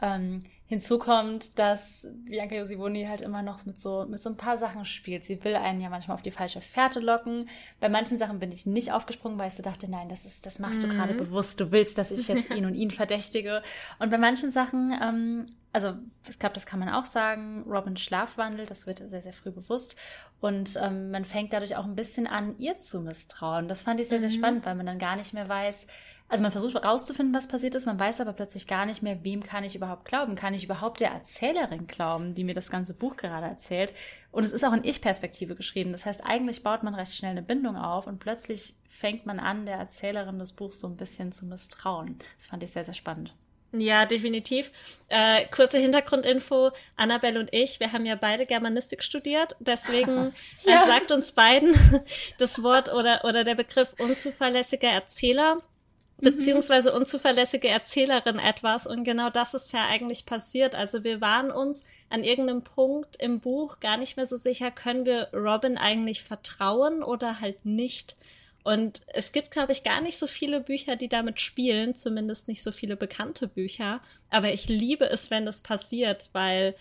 Ähm, 0.00 0.44
hinzu 0.68 0.98
kommt, 0.98 1.58
dass 1.58 2.08
Bianca 2.24 2.56
Josivoni 2.56 3.04
halt 3.04 3.20
immer 3.20 3.42
noch 3.42 3.64
mit 3.66 3.80
so, 3.80 4.04
mit 4.08 4.18
so 4.18 4.30
ein 4.30 4.36
paar 4.36 4.58
Sachen 4.58 4.84
spielt. 4.84 5.24
Sie 5.24 5.42
will 5.44 5.54
einen 5.54 5.80
ja 5.80 5.88
manchmal 5.88 6.16
auf 6.16 6.22
die 6.22 6.32
falsche 6.32 6.60
Fährte 6.60 6.98
locken. 6.98 7.48
Bei 7.78 7.88
manchen 7.88 8.18
Sachen 8.18 8.40
bin 8.40 8.50
ich 8.50 8.66
nicht 8.66 8.90
aufgesprungen, 8.90 9.38
weil 9.38 9.48
ich 9.48 9.54
so 9.54 9.62
dachte, 9.62 9.88
nein, 9.88 10.08
das 10.08 10.24
ist, 10.24 10.44
das 10.44 10.58
machst 10.58 10.82
mhm. 10.82 10.88
du 10.88 10.94
gerade 10.96 11.14
bewusst. 11.14 11.60
Du 11.60 11.70
willst, 11.70 11.98
dass 11.98 12.10
ich 12.10 12.26
jetzt 12.26 12.50
ihn 12.50 12.66
und 12.66 12.74
ihn 12.74 12.90
verdächtige. 12.90 13.62
Und 14.00 14.10
bei 14.10 14.18
manchen 14.18 14.50
Sachen, 14.50 14.92
ähm, 15.00 15.46
also 15.72 15.92
ich 16.28 16.38
glaube, 16.38 16.54
das 16.54 16.66
kann 16.66 16.80
man 16.80 16.88
auch 16.88 17.04
sagen, 17.04 17.64
Robin 17.68 17.96
schlafwandelt, 17.96 18.68
das 18.70 18.88
wird 18.88 19.08
sehr, 19.08 19.22
sehr 19.22 19.32
früh 19.32 19.52
bewusst. 19.52 19.94
Und 20.40 20.78
ähm, 20.82 21.12
man 21.12 21.24
fängt 21.24 21.52
dadurch 21.52 21.76
auch 21.76 21.84
ein 21.84 21.94
bisschen 21.94 22.26
an, 22.26 22.58
ihr 22.58 22.78
zu 22.78 23.02
misstrauen. 23.02 23.68
Das 23.68 23.82
fand 23.82 24.00
ich 24.00 24.08
sehr, 24.08 24.18
sehr 24.18 24.30
mhm. 24.30 24.34
spannend, 24.34 24.66
weil 24.66 24.74
man 24.74 24.86
dann 24.86 24.98
gar 24.98 25.14
nicht 25.14 25.32
mehr 25.32 25.48
weiß, 25.48 25.86
also 26.28 26.42
man 26.42 26.52
versucht 26.52 26.74
herauszufinden, 26.74 27.34
was 27.34 27.46
passiert 27.46 27.74
ist, 27.74 27.86
man 27.86 28.00
weiß 28.00 28.20
aber 28.20 28.32
plötzlich 28.32 28.66
gar 28.66 28.84
nicht 28.84 29.02
mehr, 29.02 29.22
wem 29.22 29.42
kann 29.44 29.62
ich 29.62 29.76
überhaupt 29.76 30.04
glauben? 30.06 30.34
Kann 30.34 30.54
ich 30.54 30.64
überhaupt 30.64 31.00
der 31.00 31.10
Erzählerin 31.10 31.86
glauben, 31.86 32.34
die 32.34 32.42
mir 32.42 32.54
das 32.54 32.70
ganze 32.70 32.94
Buch 32.94 33.16
gerade 33.16 33.46
erzählt? 33.46 33.92
Und 34.32 34.44
es 34.44 34.52
ist 34.52 34.64
auch 34.64 34.72
in 34.72 34.84
Ich-Perspektive 34.84 35.54
geschrieben. 35.54 35.92
Das 35.92 36.04
heißt, 36.04 36.24
eigentlich 36.24 36.62
baut 36.62 36.82
man 36.82 36.94
recht 36.94 37.14
schnell 37.14 37.30
eine 37.30 37.42
Bindung 37.42 37.76
auf 37.76 38.06
und 38.06 38.18
plötzlich 38.18 38.74
fängt 38.88 39.24
man 39.26 39.38
an, 39.38 39.66
der 39.66 39.76
Erzählerin 39.76 40.38
des 40.38 40.52
Buchs 40.52 40.80
so 40.80 40.88
ein 40.88 40.96
bisschen 40.96 41.30
zu 41.30 41.46
misstrauen. 41.46 42.16
Das 42.36 42.46
fand 42.46 42.62
ich 42.62 42.72
sehr, 42.72 42.84
sehr 42.84 42.94
spannend. 42.94 43.32
Ja, 43.72 44.06
definitiv. 44.06 44.70
Äh, 45.08 45.46
kurze 45.46 45.78
Hintergrundinfo. 45.78 46.70
Annabelle 46.96 47.38
und 47.38 47.52
ich, 47.52 47.78
wir 47.80 47.92
haben 47.92 48.06
ja 48.06 48.14
beide 48.14 48.46
Germanistik 48.46 49.02
studiert. 49.02 49.56
Deswegen 49.60 50.34
ja. 50.64 50.82
äh, 50.82 50.86
sagt 50.86 51.12
uns 51.12 51.32
beiden 51.32 51.74
das 52.38 52.62
Wort 52.62 52.92
oder, 52.92 53.24
oder 53.24 53.44
der 53.44 53.54
Begriff 53.54 53.94
unzuverlässiger 53.98 54.88
Erzähler. 54.88 55.58
Beziehungsweise 56.18 56.92
unzuverlässige 56.92 57.68
Erzählerin 57.68 58.38
etwas. 58.38 58.86
Und 58.86 59.04
genau 59.04 59.30
das 59.30 59.54
ist 59.54 59.72
ja 59.72 59.86
eigentlich 59.86 60.26
passiert. 60.26 60.74
Also 60.74 61.04
wir 61.04 61.20
waren 61.20 61.50
uns 61.50 61.84
an 62.08 62.24
irgendeinem 62.24 62.62
Punkt 62.62 63.16
im 63.16 63.40
Buch 63.40 63.80
gar 63.80 63.96
nicht 63.96 64.16
mehr 64.16 64.26
so 64.26 64.36
sicher, 64.36 64.70
können 64.70 65.04
wir 65.04 65.28
Robin 65.34 65.76
eigentlich 65.76 66.22
vertrauen 66.22 67.02
oder 67.02 67.40
halt 67.40 67.64
nicht. 67.64 68.16
Und 68.64 69.02
es 69.12 69.30
gibt, 69.30 69.52
glaube 69.52 69.70
ich, 69.70 69.84
gar 69.84 70.00
nicht 70.00 70.18
so 70.18 70.26
viele 70.26 70.60
Bücher, 70.60 70.96
die 70.96 71.08
damit 71.08 71.40
spielen, 71.40 71.94
zumindest 71.94 72.48
nicht 72.48 72.64
so 72.64 72.72
viele 72.72 72.96
bekannte 72.96 73.46
Bücher. 73.46 74.00
Aber 74.28 74.52
ich 74.52 74.68
liebe 74.68 75.08
es, 75.08 75.30
wenn 75.30 75.46
das 75.46 75.62
passiert, 75.62 76.30
weil 76.32 76.74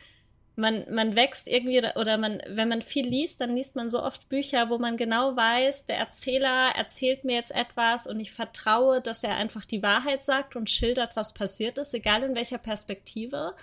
man, 0.56 0.86
man 0.90 1.16
wächst 1.16 1.48
irgendwie 1.48 1.82
oder 1.96 2.18
man, 2.18 2.42
wenn 2.48 2.70
man 2.70 2.82
viel 2.82 3.08
liest, 3.08 3.42
dann 3.42 3.56
liest 3.56 3.76
man 3.76 3.90
so 3.90 4.02
oft 4.02 4.30
Bücher, 4.30 4.70
wo 4.70 4.78
man 4.78 4.98
genau 4.98 5.36
weiß, 5.36 5.86
der 5.86 5.98
Erzähler 5.98 6.72
erzählt 6.76 7.26
mir 7.26 7.36
jetzt 7.36 7.54
etwas 7.54 8.08
und 8.08 8.20
ich 8.20 8.32
vertraue, 8.32 9.02
dass 9.02 9.24
er 9.24 9.36
einfach 9.36 9.66
die 9.66 9.84
Wahrheit 9.84 10.24
sagt 10.24 10.56
und 10.56 10.70
schildert, 10.70 11.16
was 11.16 11.34
passiert 11.34 11.78
ist, 11.78 11.94
egal 11.94 12.24
in 12.24 12.36
welcher 12.36 12.58
Perspektive. 12.58 13.54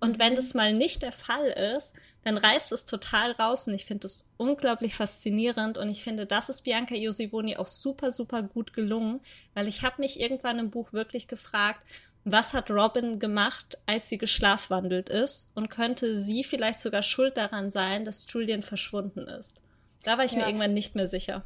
Und 0.00 0.18
wenn 0.18 0.32
mhm. 0.32 0.36
das 0.36 0.54
mal 0.54 0.72
nicht 0.72 1.02
der 1.02 1.12
Fall 1.12 1.46
ist, 1.48 1.94
dann 2.24 2.36
reißt 2.36 2.72
es 2.72 2.84
total 2.84 3.32
raus 3.32 3.68
und 3.68 3.74
ich 3.74 3.86
finde 3.86 4.02
das 4.02 4.28
unglaublich 4.36 4.94
faszinierend 4.94 5.78
und 5.78 5.88
ich 5.88 6.02
finde, 6.02 6.26
das 6.26 6.48
ist 6.48 6.62
Bianca 6.62 6.94
Josivoni 6.94 7.56
auch 7.56 7.66
super, 7.66 8.12
super 8.12 8.42
gut 8.42 8.72
gelungen, 8.72 9.20
weil 9.54 9.68
ich 9.68 9.82
habe 9.82 10.02
mich 10.02 10.20
irgendwann 10.20 10.58
im 10.58 10.70
Buch 10.70 10.92
wirklich 10.92 11.28
gefragt, 11.28 11.80
was 12.24 12.52
hat 12.52 12.70
Robin 12.70 13.18
gemacht, 13.18 13.78
als 13.86 14.08
sie 14.08 14.18
geschlafwandelt 14.18 15.08
ist 15.08 15.50
und 15.54 15.70
könnte 15.70 16.16
sie 16.16 16.44
vielleicht 16.44 16.80
sogar 16.80 17.02
schuld 17.02 17.36
daran 17.36 17.70
sein, 17.70 18.04
dass 18.04 18.26
Julian 18.30 18.62
verschwunden 18.62 19.26
ist. 19.26 19.60
Da 20.02 20.18
war 20.18 20.24
ich 20.24 20.32
ja. 20.32 20.38
mir 20.38 20.46
irgendwann 20.46 20.74
nicht 20.74 20.94
mehr 20.94 21.06
sicher. 21.06 21.44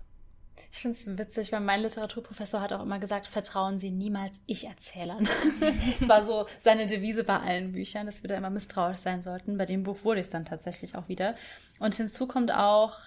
Ich 0.74 0.80
finde 0.80 0.96
es 0.96 1.18
witzig, 1.18 1.52
weil 1.52 1.60
mein 1.60 1.82
Literaturprofessor 1.82 2.60
hat 2.60 2.72
auch 2.72 2.82
immer 2.82 2.98
gesagt, 2.98 3.28
vertrauen 3.28 3.78
Sie 3.78 3.92
niemals 3.92 4.40
Ich-Erzählern. 4.46 5.28
das 6.00 6.08
war 6.08 6.24
so 6.24 6.46
seine 6.58 6.88
Devise 6.88 7.22
bei 7.22 7.38
allen 7.38 7.72
Büchern, 7.72 8.06
dass 8.06 8.24
wir 8.24 8.28
da 8.28 8.36
immer 8.36 8.50
misstrauisch 8.50 8.98
sein 8.98 9.22
sollten. 9.22 9.56
Bei 9.56 9.66
dem 9.66 9.84
Buch 9.84 9.98
wurde 10.02 10.20
es 10.20 10.30
dann 10.30 10.44
tatsächlich 10.44 10.96
auch 10.96 11.08
wieder. 11.08 11.36
Und 11.78 11.94
hinzu 11.94 12.26
kommt 12.26 12.52
auch, 12.52 12.98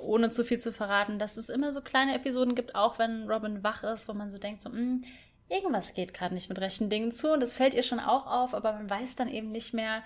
ohne 0.00 0.30
zu 0.30 0.44
viel 0.44 0.58
zu 0.58 0.72
verraten, 0.72 1.18
dass 1.18 1.36
es 1.36 1.48
immer 1.48 1.72
so 1.72 1.80
kleine 1.80 2.14
Episoden 2.14 2.54
gibt, 2.54 2.76
auch 2.76 3.00
wenn 3.00 3.28
Robin 3.28 3.64
wach 3.64 3.82
ist, 3.82 4.08
wo 4.08 4.12
man 4.12 4.30
so 4.30 4.38
denkt, 4.38 4.62
so, 4.62 4.70
mh, 4.70 4.76
hm, 4.76 5.04
irgendwas 5.48 5.94
geht 5.94 6.14
gerade 6.14 6.34
nicht 6.34 6.48
mit 6.48 6.60
rechten 6.60 6.90
Dingen 6.90 7.12
zu 7.12 7.32
und 7.32 7.40
das 7.40 7.52
fällt 7.52 7.74
ihr 7.74 7.82
schon 7.82 8.00
auch 8.00 8.26
auf, 8.26 8.54
aber 8.54 8.72
man 8.72 8.90
weiß 8.90 9.16
dann 9.16 9.32
eben 9.32 9.52
nicht 9.52 9.74
mehr, 9.74 10.02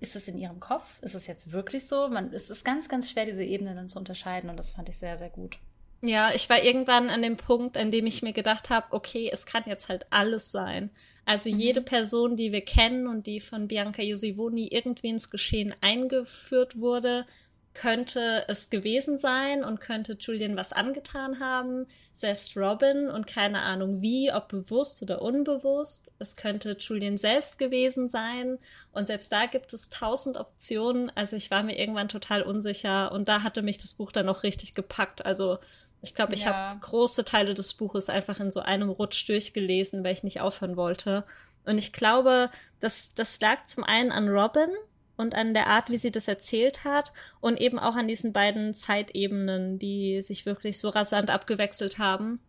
ist 0.00 0.16
es 0.16 0.28
in 0.28 0.38
ihrem 0.38 0.60
Kopf? 0.60 0.98
Ist 1.02 1.14
es 1.14 1.26
jetzt 1.26 1.52
wirklich 1.52 1.86
so? 1.86 2.08
Man, 2.08 2.32
es 2.32 2.50
ist 2.50 2.64
ganz, 2.64 2.88
ganz 2.88 3.10
schwer, 3.10 3.24
diese 3.24 3.44
Ebenen 3.44 3.76
dann 3.76 3.88
zu 3.88 3.98
unterscheiden 3.98 4.50
und 4.50 4.56
das 4.56 4.70
fand 4.70 4.88
ich 4.88 4.98
sehr, 4.98 5.16
sehr 5.16 5.30
gut. 5.30 5.58
Ja, 6.02 6.32
ich 6.34 6.50
war 6.50 6.62
irgendwann 6.62 7.08
an 7.08 7.22
dem 7.22 7.38
Punkt, 7.38 7.78
an 7.78 7.90
dem 7.90 8.04
ich 8.04 8.20
mir 8.20 8.34
gedacht 8.34 8.68
habe, 8.68 8.88
okay, 8.90 9.30
es 9.32 9.46
kann 9.46 9.62
jetzt 9.66 9.88
halt 9.88 10.06
alles 10.10 10.52
sein. 10.52 10.90
Also 11.24 11.50
mhm. 11.50 11.58
jede 11.58 11.80
Person, 11.80 12.36
die 12.36 12.52
wir 12.52 12.60
kennen 12.60 13.06
und 13.06 13.26
die 13.26 13.40
von 13.40 13.68
Bianca 13.68 14.02
Josivoni 14.02 14.68
irgendwie 14.68 15.08
ins 15.08 15.30
Geschehen 15.30 15.74
eingeführt 15.80 16.78
wurde, 16.78 17.26
könnte 17.74 18.44
es 18.46 18.70
gewesen 18.70 19.18
sein 19.18 19.64
und 19.64 19.80
könnte 19.80 20.16
Julian 20.18 20.56
was 20.56 20.72
angetan 20.72 21.40
haben. 21.40 21.86
Selbst 22.14 22.56
Robin 22.56 23.08
und 23.10 23.26
keine 23.26 23.62
Ahnung 23.62 24.00
wie, 24.00 24.32
ob 24.32 24.48
bewusst 24.48 25.02
oder 25.02 25.20
unbewusst. 25.20 26.12
Es 26.20 26.36
könnte 26.36 26.76
Julian 26.78 27.18
selbst 27.18 27.58
gewesen 27.58 28.08
sein. 28.08 28.58
Und 28.92 29.08
selbst 29.08 29.32
da 29.32 29.46
gibt 29.46 29.74
es 29.74 29.90
tausend 29.90 30.38
Optionen. 30.38 31.10
Also 31.16 31.34
ich 31.34 31.50
war 31.50 31.64
mir 31.64 31.76
irgendwann 31.76 32.08
total 32.08 32.42
unsicher 32.42 33.10
und 33.10 33.26
da 33.26 33.42
hatte 33.42 33.62
mich 33.62 33.78
das 33.78 33.94
Buch 33.94 34.12
dann 34.12 34.28
auch 34.28 34.44
richtig 34.44 34.74
gepackt. 34.74 35.26
Also 35.26 35.58
ich 36.00 36.14
glaube, 36.14 36.34
ich 36.34 36.44
ja. 36.44 36.52
habe 36.52 36.80
große 36.80 37.24
Teile 37.24 37.54
des 37.54 37.74
Buches 37.74 38.08
einfach 38.08 38.38
in 38.38 38.52
so 38.52 38.60
einem 38.60 38.88
Rutsch 38.88 39.28
durchgelesen, 39.28 40.04
weil 40.04 40.12
ich 40.12 40.22
nicht 40.22 40.40
aufhören 40.40 40.76
wollte. 40.76 41.24
Und 41.64 41.78
ich 41.78 41.92
glaube, 41.92 42.50
das, 42.78 43.14
das 43.14 43.40
lag 43.40 43.64
zum 43.66 43.82
einen 43.82 44.12
an 44.12 44.28
Robin 44.28 44.68
und 45.16 45.34
an 45.34 45.54
der 45.54 45.68
Art, 45.68 45.90
wie 45.90 45.98
sie 45.98 46.10
das 46.10 46.28
erzählt 46.28 46.84
hat 46.84 47.12
und 47.40 47.60
eben 47.60 47.78
auch 47.78 47.94
an 47.94 48.08
diesen 48.08 48.32
beiden 48.32 48.74
Zeitebenen, 48.74 49.78
die 49.78 50.22
sich 50.22 50.46
wirklich 50.46 50.78
so 50.78 50.88
rasant 50.88 51.30
abgewechselt 51.30 51.98
haben, 51.98 52.40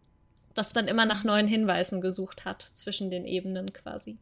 dass 0.54 0.74
man 0.74 0.88
immer 0.88 1.06
nach 1.06 1.24
neuen 1.24 1.48
Hinweisen 1.48 2.02
gesucht 2.02 2.46
hat 2.46 2.62
zwischen 2.62 3.10
den 3.10 3.26
Ebenen 3.26 3.74
quasi. 3.74 4.18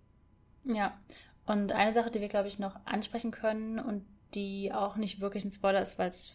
Ja, 0.66 0.98
und 1.46 1.72
eine 1.72 1.94
Sache, 1.94 2.12
die 2.12 2.22
wir, 2.22 2.30
glaube 2.30 2.48
ich, 2.48 2.60
noch 2.60 2.76
ansprechen 2.86 3.32
können 3.32 3.80
und 3.80 4.06
die 4.34 4.72
auch 4.74 4.96
nicht 4.96 5.22
wirklich 5.22 5.46
ein 5.46 5.52
Spoiler 5.52 5.82
ist, 5.82 6.00
weil 6.00 6.08
es 6.08 6.34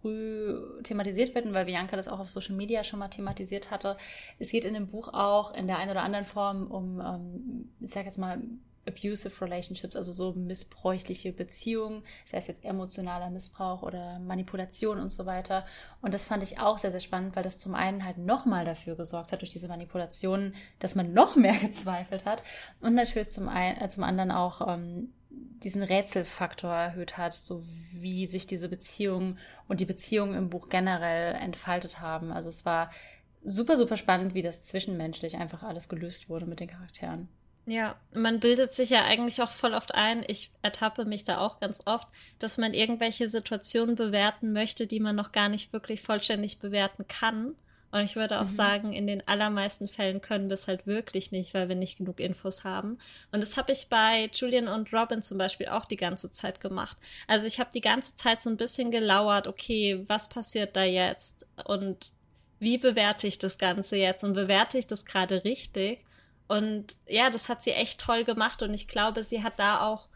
früh 0.00 0.82
thematisiert 0.82 1.34
werden, 1.34 1.52
weil 1.52 1.66
Bianca 1.66 1.96
das 1.96 2.08
auch 2.08 2.20
auf 2.20 2.30
Social 2.30 2.54
Media 2.54 2.84
schon 2.84 2.98
mal 2.98 3.08
thematisiert 3.08 3.70
hatte. 3.70 3.96
Es 4.38 4.50
geht 4.50 4.64
in 4.64 4.74
dem 4.74 4.88
Buch 4.88 5.12
auch 5.12 5.54
in 5.54 5.66
der 5.66 5.78
einen 5.78 5.90
oder 5.90 6.02
anderen 6.02 6.24
Form 6.24 6.70
um, 6.70 7.00
ähm, 7.00 7.70
ich 7.80 7.90
sag 7.90 8.06
jetzt 8.06 8.18
mal, 8.18 8.40
abusive 8.90 9.40
relationships, 9.44 9.96
also 9.96 10.12
so 10.12 10.32
missbräuchliche 10.32 11.32
Beziehungen, 11.32 12.02
sei 12.30 12.38
es 12.38 12.46
jetzt 12.46 12.64
emotionaler 12.64 13.30
Missbrauch 13.30 13.82
oder 13.82 14.18
Manipulation 14.18 14.98
und 14.98 15.10
so 15.10 15.26
weiter. 15.26 15.64
Und 16.02 16.14
das 16.14 16.24
fand 16.24 16.42
ich 16.42 16.58
auch 16.58 16.78
sehr, 16.78 16.90
sehr 16.90 17.00
spannend, 17.00 17.36
weil 17.36 17.42
das 17.42 17.58
zum 17.58 17.74
einen 17.74 18.04
halt 18.04 18.18
nochmal 18.18 18.64
dafür 18.64 18.96
gesorgt 18.96 19.32
hat, 19.32 19.40
durch 19.40 19.50
diese 19.50 19.68
Manipulationen, 19.68 20.54
dass 20.78 20.94
man 20.94 21.12
noch 21.12 21.36
mehr 21.36 21.54
gezweifelt 21.60 22.24
hat 22.24 22.42
und 22.80 22.94
natürlich 22.94 23.30
zum, 23.30 23.48
ein, 23.48 23.80
äh, 23.80 23.88
zum 23.88 24.04
anderen 24.04 24.30
auch 24.30 24.66
ähm, 24.66 25.12
diesen 25.30 25.82
Rätselfaktor 25.82 26.72
erhöht 26.72 27.16
hat, 27.16 27.34
so 27.34 27.62
wie 27.92 28.26
sich 28.26 28.46
diese 28.46 28.68
Beziehungen 28.68 29.38
und 29.68 29.80
die 29.80 29.84
Beziehungen 29.84 30.34
im 30.34 30.50
Buch 30.50 30.68
generell 30.68 31.34
entfaltet 31.34 32.00
haben. 32.00 32.32
Also 32.32 32.48
es 32.48 32.64
war 32.64 32.90
super, 33.42 33.76
super 33.76 33.96
spannend, 33.96 34.34
wie 34.34 34.42
das 34.42 34.62
zwischenmenschlich 34.62 35.36
einfach 35.36 35.62
alles 35.62 35.88
gelöst 35.88 36.28
wurde 36.28 36.46
mit 36.46 36.60
den 36.60 36.68
Charakteren. 36.68 37.28
Ja, 37.70 37.94
man 38.12 38.40
bildet 38.40 38.72
sich 38.72 38.90
ja 38.90 39.04
eigentlich 39.04 39.40
auch 39.42 39.52
voll 39.52 39.74
oft 39.74 39.94
ein, 39.94 40.24
ich 40.26 40.50
ertappe 40.60 41.04
mich 41.04 41.22
da 41.22 41.38
auch 41.38 41.60
ganz 41.60 41.78
oft, 41.86 42.08
dass 42.40 42.58
man 42.58 42.74
irgendwelche 42.74 43.28
Situationen 43.28 43.94
bewerten 43.94 44.52
möchte, 44.52 44.88
die 44.88 44.98
man 44.98 45.14
noch 45.14 45.30
gar 45.30 45.48
nicht 45.48 45.72
wirklich 45.72 46.02
vollständig 46.02 46.58
bewerten 46.58 47.06
kann. 47.06 47.54
Und 47.92 48.00
ich 48.00 48.16
würde 48.16 48.40
auch 48.40 48.48
mhm. 48.48 48.56
sagen, 48.56 48.92
in 48.92 49.06
den 49.06 49.26
allermeisten 49.28 49.86
Fällen 49.86 50.20
können 50.20 50.48
wir 50.48 50.54
es 50.54 50.66
halt 50.66 50.88
wirklich 50.88 51.30
nicht, 51.30 51.54
weil 51.54 51.68
wir 51.68 51.76
nicht 51.76 51.98
genug 51.98 52.18
Infos 52.18 52.64
haben. 52.64 52.98
Und 53.30 53.40
das 53.40 53.56
habe 53.56 53.70
ich 53.70 53.88
bei 53.88 54.28
Julian 54.32 54.66
und 54.66 54.92
Robin 54.92 55.22
zum 55.22 55.38
Beispiel 55.38 55.68
auch 55.68 55.84
die 55.84 55.96
ganze 55.96 56.32
Zeit 56.32 56.60
gemacht. 56.60 56.98
Also 57.28 57.46
ich 57.46 57.60
habe 57.60 57.70
die 57.72 57.80
ganze 57.80 58.16
Zeit 58.16 58.42
so 58.42 58.50
ein 58.50 58.56
bisschen 58.56 58.90
gelauert, 58.90 59.46
okay, 59.46 60.02
was 60.08 60.28
passiert 60.28 60.74
da 60.74 60.82
jetzt? 60.82 61.46
Und 61.66 62.10
wie 62.58 62.78
bewerte 62.78 63.28
ich 63.28 63.38
das 63.38 63.58
Ganze 63.58 63.94
jetzt? 63.94 64.24
Und 64.24 64.32
bewerte 64.32 64.76
ich 64.76 64.88
das 64.88 65.06
gerade 65.06 65.44
richtig? 65.44 66.00
Und 66.50 66.96
ja, 67.06 67.30
das 67.30 67.48
hat 67.48 67.62
sie 67.62 67.70
echt 67.70 68.00
toll 68.00 68.24
gemacht. 68.24 68.64
Und 68.64 68.74
ich 68.74 68.88
glaube, 68.88 69.22
sie 69.22 69.44
hat 69.44 69.60
da 69.60 69.86
auch 69.86 70.08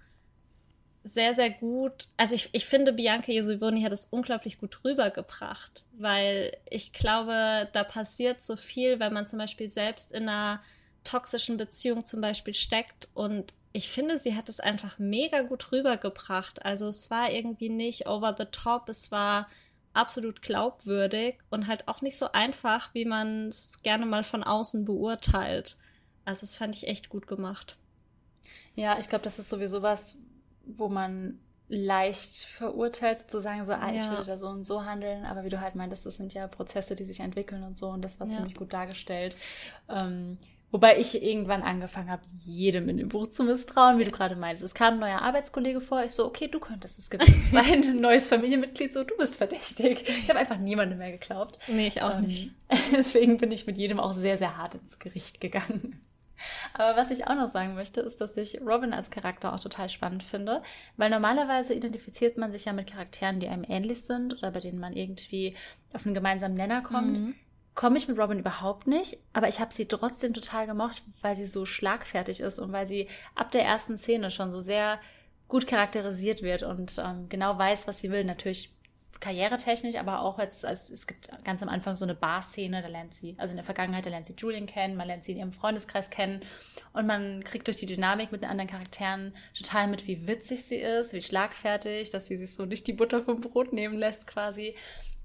sehr, 1.04 1.32
sehr 1.32 1.50
gut, 1.50 2.08
also 2.16 2.34
ich, 2.34 2.48
ich 2.52 2.66
finde, 2.66 2.92
Bianca 2.92 3.30
Jesuboni 3.30 3.82
hat 3.82 3.92
es 3.92 4.06
unglaublich 4.06 4.58
gut 4.58 4.80
rübergebracht, 4.84 5.84
weil 5.92 6.56
ich 6.68 6.92
glaube, 6.92 7.68
da 7.72 7.84
passiert 7.84 8.42
so 8.42 8.56
viel, 8.56 8.98
wenn 8.98 9.12
man 9.12 9.28
zum 9.28 9.38
Beispiel 9.38 9.70
selbst 9.70 10.10
in 10.10 10.28
einer 10.28 10.60
toxischen 11.04 11.56
Beziehung 11.56 12.04
zum 12.04 12.20
Beispiel 12.20 12.54
steckt 12.54 13.08
und 13.14 13.52
ich 13.72 13.90
finde, 13.90 14.18
sie 14.18 14.34
hat 14.34 14.48
es 14.48 14.60
einfach 14.60 14.98
mega 14.98 15.42
gut 15.42 15.72
rübergebracht. 15.72 16.64
Also 16.64 16.86
es 16.86 17.10
war 17.10 17.30
irgendwie 17.30 17.68
nicht 17.68 18.06
over 18.06 18.34
the 18.38 18.46
top, 18.46 18.88
es 18.88 19.10
war 19.10 19.48
absolut 19.92 20.42
glaubwürdig 20.42 21.38
und 21.50 21.66
halt 21.66 21.86
auch 21.86 22.00
nicht 22.00 22.16
so 22.16 22.32
einfach, 22.32 22.94
wie 22.94 23.04
man 23.04 23.48
es 23.48 23.82
gerne 23.82 24.06
mal 24.06 24.24
von 24.24 24.42
außen 24.42 24.84
beurteilt. 24.84 25.76
Also 26.24 26.42
das 26.42 26.56
fand 26.56 26.74
ich 26.74 26.88
echt 26.88 27.08
gut 27.08 27.26
gemacht. 27.26 27.78
Ja, 28.74 28.98
ich 28.98 29.08
glaube, 29.08 29.24
das 29.24 29.38
ist 29.38 29.50
sowieso 29.50 29.82
was, 29.82 30.18
wo 30.66 30.88
man 30.88 31.38
leicht 31.68 32.36
verurteilt, 32.36 33.18
sozusagen 33.18 33.64
so, 33.64 33.72
ah, 33.72 33.90
ja. 33.90 34.04
ich 34.04 34.10
würde 34.10 34.26
da 34.26 34.38
so 34.38 34.48
und 34.48 34.66
so 34.66 34.84
handeln, 34.84 35.24
aber 35.24 35.44
wie 35.44 35.48
du 35.48 35.60
halt 35.60 35.74
meintest, 35.74 36.04
das 36.04 36.16
sind 36.16 36.34
ja 36.34 36.46
Prozesse, 36.46 36.94
die 36.94 37.04
sich 37.04 37.20
entwickeln 37.20 37.62
und 37.62 37.78
so 37.78 37.88
und 37.88 38.02
das 38.02 38.20
war 38.20 38.26
ja. 38.28 38.36
ziemlich 38.36 38.54
gut 38.54 38.72
dargestellt. 38.72 39.36
Ähm, 39.88 40.36
wobei 40.70 40.98
ich 40.98 41.22
irgendwann 41.22 41.62
angefangen 41.62 42.10
habe, 42.10 42.22
jedem 42.44 42.88
in 42.90 42.98
dem 42.98 43.08
Buch 43.08 43.30
zu 43.30 43.44
misstrauen, 43.44 43.98
wie 43.98 44.04
du 44.04 44.10
gerade 44.10 44.36
meinst. 44.36 44.62
Es 44.62 44.74
kam 44.74 44.94
ein 44.94 45.00
neuer 45.00 45.22
Arbeitskollege 45.22 45.80
vor, 45.80 46.04
ich 46.04 46.12
so, 46.12 46.26
okay, 46.26 46.48
du 46.48 46.60
könntest 46.60 46.98
es 46.98 47.08
gewesen 47.08 47.44
sein, 47.50 47.82
ein 47.82 47.96
neues 47.96 48.28
Familienmitglied, 48.28 48.92
so, 48.92 49.02
du 49.02 49.16
bist 49.16 49.36
verdächtig. 49.36 50.04
Ich 50.06 50.28
habe 50.28 50.38
einfach 50.38 50.58
niemandem 50.58 50.98
mehr 50.98 51.12
geglaubt. 51.12 51.58
Nee, 51.66 51.86
ich 51.86 52.02
auch 52.02 52.18
ähm, 52.18 52.26
nicht. 52.26 52.50
Deswegen 52.92 53.38
bin 53.38 53.50
ich 53.50 53.66
mit 53.66 53.78
jedem 53.78 54.00
auch 54.00 54.12
sehr, 54.12 54.36
sehr 54.36 54.58
hart 54.58 54.74
ins 54.74 54.98
Gericht 54.98 55.40
gegangen. 55.40 56.00
Aber 56.72 56.96
was 56.96 57.10
ich 57.10 57.26
auch 57.26 57.34
noch 57.34 57.48
sagen 57.48 57.74
möchte, 57.74 58.00
ist, 58.00 58.20
dass 58.20 58.36
ich 58.36 58.60
Robin 58.60 58.92
als 58.92 59.10
Charakter 59.10 59.52
auch 59.52 59.60
total 59.60 59.88
spannend 59.88 60.22
finde, 60.22 60.62
weil 60.96 61.10
normalerweise 61.10 61.74
identifiziert 61.74 62.36
man 62.36 62.52
sich 62.52 62.64
ja 62.64 62.72
mit 62.72 62.90
Charakteren, 62.90 63.40
die 63.40 63.48
einem 63.48 63.64
ähnlich 63.64 64.04
sind 64.04 64.34
oder 64.38 64.50
bei 64.50 64.60
denen 64.60 64.80
man 64.80 64.92
irgendwie 64.92 65.56
auf 65.94 66.04
einen 66.04 66.14
gemeinsamen 66.14 66.54
Nenner 66.54 66.82
kommt. 66.82 67.18
Mhm. 67.18 67.34
Komme 67.74 67.98
ich 67.98 68.06
mit 68.06 68.18
Robin 68.18 68.38
überhaupt 68.38 68.86
nicht, 68.86 69.18
aber 69.32 69.48
ich 69.48 69.58
habe 69.58 69.74
sie 69.74 69.86
trotzdem 69.86 70.32
total 70.32 70.66
gemocht, 70.66 71.02
weil 71.22 71.34
sie 71.34 71.46
so 71.46 71.66
schlagfertig 71.66 72.40
ist 72.40 72.60
und 72.60 72.72
weil 72.72 72.86
sie 72.86 73.08
ab 73.34 73.50
der 73.50 73.64
ersten 73.64 73.98
Szene 73.98 74.30
schon 74.30 74.50
so 74.50 74.60
sehr 74.60 75.00
gut 75.48 75.66
charakterisiert 75.66 76.42
wird 76.42 76.62
und 76.62 77.00
ähm, 77.04 77.28
genau 77.28 77.58
weiß, 77.58 77.86
was 77.86 78.00
sie 78.00 78.10
will. 78.10 78.24
Natürlich 78.24 78.73
karrieretechnisch, 79.20 79.96
aber 79.96 80.22
auch 80.22 80.38
jetzt, 80.38 80.64
als, 80.64 80.90
es 80.90 81.06
gibt 81.06 81.28
ganz 81.44 81.62
am 81.62 81.68
Anfang 81.68 81.96
so 81.96 82.04
eine 82.04 82.14
Bar-Szene, 82.14 82.82
da 82.82 82.88
lernt 82.88 83.14
sie, 83.14 83.34
also 83.38 83.52
in 83.52 83.56
der 83.56 83.64
Vergangenheit, 83.64 84.06
da 84.06 84.10
lernt 84.10 84.26
sie 84.26 84.34
Julian 84.36 84.66
kennen, 84.66 84.96
man 84.96 85.06
lernt 85.06 85.24
sie 85.24 85.32
in 85.32 85.38
ihrem 85.38 85.52
Freundeskreis 85.52 86.10
kennen 86.10 86.42
und 86.92 87.06
man 87.06 87.42
kriegt 87.44 87.66
durch 87.66 87.76
die 87.76 87.86
Dynamik 87.86 88.32
mit 88.32 88.42
den 88.42 88.50
anderen 88.50 88.70
Charakteren 88.70 89.34
total 89.56 89.88
mit, 89.88 90.06
wie 90.06 90.26
witzig 90.26 90.64
sie 90.64 90.76
ist, 90.76 91.12
wie 91.12 91.22
schlagfertig, 91.22 92.10
dass 92.10 92.26
sie 92.26 92.36
sich 92.36 92.54
so 92.54 92.64
nicht 92.66 92.86
die 92.86 92.92
Butter 92.92 93.22
vom 93.22 93.40
Brot 93.40 93.72
nehmen 93.72 93.98
lässt 93.98 94.26
quasi. 94.26 94.74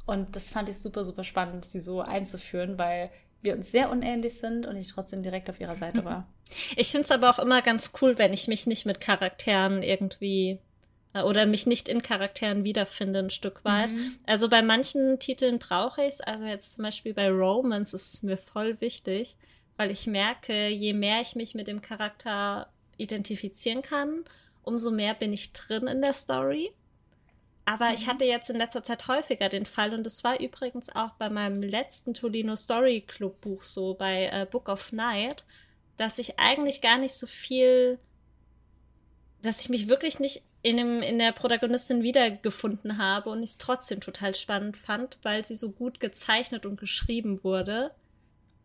Und 0.06 0.36
das 0.36 0.50
fand 0.50 0.70
ich 0.70 0.80
super, 0.80 1.06
super 1.06 1.24
spannend, 1.24 1.66
sie 1.66 1.80
so 1.80 2.02
einzuführen, 2.02 2.78
weil 2.78 3.12
wir 3.42 3.56
uns 3.56 3.72
sehr 3.72 3.90
unähnlich 3.90 4.40
sind 4.40 4.66
und 4.66 4.76
ich 4.76 4.88
trotzdem 4.88 5.24
direkt 5.24 5.50
auf 5.50 5.60
ihrer 5.60 5.76
Seite 5.76 6.04
war. 6.06 6.28
Ich 6.76 6.92
finde 6.92 7.06
es 7.06 7.12
aber 7.12 7.30
auch 7.30 7.40
immer 7.40 7.62
ganz 7.62 7.92
cool, 8.02 8.18
wenn 8.18 8.34
ich 8.34 8.48
mich 8.48 8.66
nicht 8.66 8.86
mit 8.86 9.00
Charakteren 9.00 9.84
irgendwie 9.84 10.60
oder 11.14 11.46
mich 11.46 11.66
nicht 11.66 11.90
in 11.90 12.02
Charakteren 12.02 12.64
wiederfinde 12.64 13.20
ein 13.20 13.30
Stück 13.32 13.66
weit. 13.66 13.92
Mhm. 13.92 14.18
Also 14.26 14.48
bei 14.48 14.62
manchen 14.62 15.18
Titeln 15.20 15.58
brauche 15.58 16.02
ich 16.04 16.16
es, 16.16 16.22
also 16.22 16.46
jetzt 16.46 16.74
zum 16.74 16.84
Beispiel 16.84 17.14
bei 17.14 17.30
Romance 17.30 17.96
ist 17.96 18.14
es 18.14 18.24
mir 18.24 18.38
voll 18.38 18.80
wichtig, 18.80 19.36
weil 19.76 19.90
ich 19.90 20.06
merke, 20.08 20.68
je 20.68 20.94
mehr 20.94 21.22
ich 21.22 21.36
mich 21.36 21.56
mit 21.56 21.68
dem 21.68 21.82
Charakter 21.82 22.70
identifizieren 22.98 23.82
kann, 23.82 24.24
umso 24.62 24.92
mehr 24.92 25.16
bin 25.16 25.34
ich 25.34 25.52
drin 25.54 25.88
in 25.88 26.02
der 26.02 26.14
Story. 26.14 26.72
Aber 27.66 27.90
mhm. 27.90 27.96
ich 27.96 28.08
hatte 28.08 28.26
jetzt 28.26 28.50
in 28.50 28.58
letzter 28.58 28.84
Zeit 28.84 29.08
häufiger 29.08 29.50
den 29.50 29.66
Fall, 29.66 29.94
und 29.94 30.06
das 30.06 30.24
war 30.24 30.40
übrigens 30.40 30.90
auch 30.96 31.12
bei 31.12 31.30
meinem 31.30 31.64
letzten 31.64 32.14
Tolino 32.14 32.56
Story 32.56 33.02
Club 33.02 33.42
Buch 33.42 33.64
so, 33.64 33.96
bei 33.96 34.26
äh, 34.26 34.46
Book 34.50 34.70
of 34.70 34.92
Night, 34.92 35.44
dass 35.98 36.20
ich 36.20 36.40
eigentlich 36.40 36.82
gar 36.82 36.98
nicht 36.98 37.16
so 37.16 37.26
viel, 37.26 38.00
dass 39.42 39.62
ich 39.62 39.70
mich 39.70 39.88
wirklich 39.88 40.20
nicht 40.20 40.44
in, 40.62 40.78
dem, 40.78 41.02
in 41.02 41.20
der 41.20 41.32
Protagonistin 41.32 42.04
wiedergefunden 42.04 42.98
habe 42.98 43.30
und 43.30 43.44
ich 43.44 43.52
es 43.52 43.58
trotzdem 43.58 44.02
total 44.02 44.36
spannend 44.36 44.78
fand, 44.78 45.18
weil 45.24 45.46
sie 45.46 45.56
so 45.56 45.72
gut 45.72 46.00
gezeichnet 46.00 46.66
und 46.66 46.80
geschrieben 46.80 47.44
wurde 47.44 47.92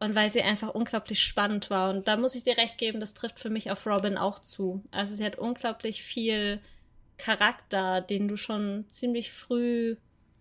und 0.01 0.15
weil 0.15 0.33
sie 0.33 0.43
einfach 0.43 0.75
unglaublich 0.75 1.23
spannend 1.23 1.71
war. 1.71 1.91
Und 1.91 2.09
da 2.09 2.17
muss 2.17 2.35
ich 2.35 2.43
dir 2.43 2.57
recht 2.57 2.79
geben, 2.79 2.99
das 2.99 3.15
trifft 3.15 3.39
für 3.39 3.51
mich 3.51 3.71
auf 3.71 3.87
Robin 3.87 4.19
auch 4.19 4.41
zu. 4.41 4.83
Also 4.91 5.15
sie 5.15 5.25
hat 5.25 5.39
unglaublich 5.39 6.03
viel 6.03 6.61
Charakter, 7.17 8.01
den 8.01 8.27
du 8.27 8.37
schon 8.37 8.87
ziemlich 8.91 9.33
früh, 9.33 9.97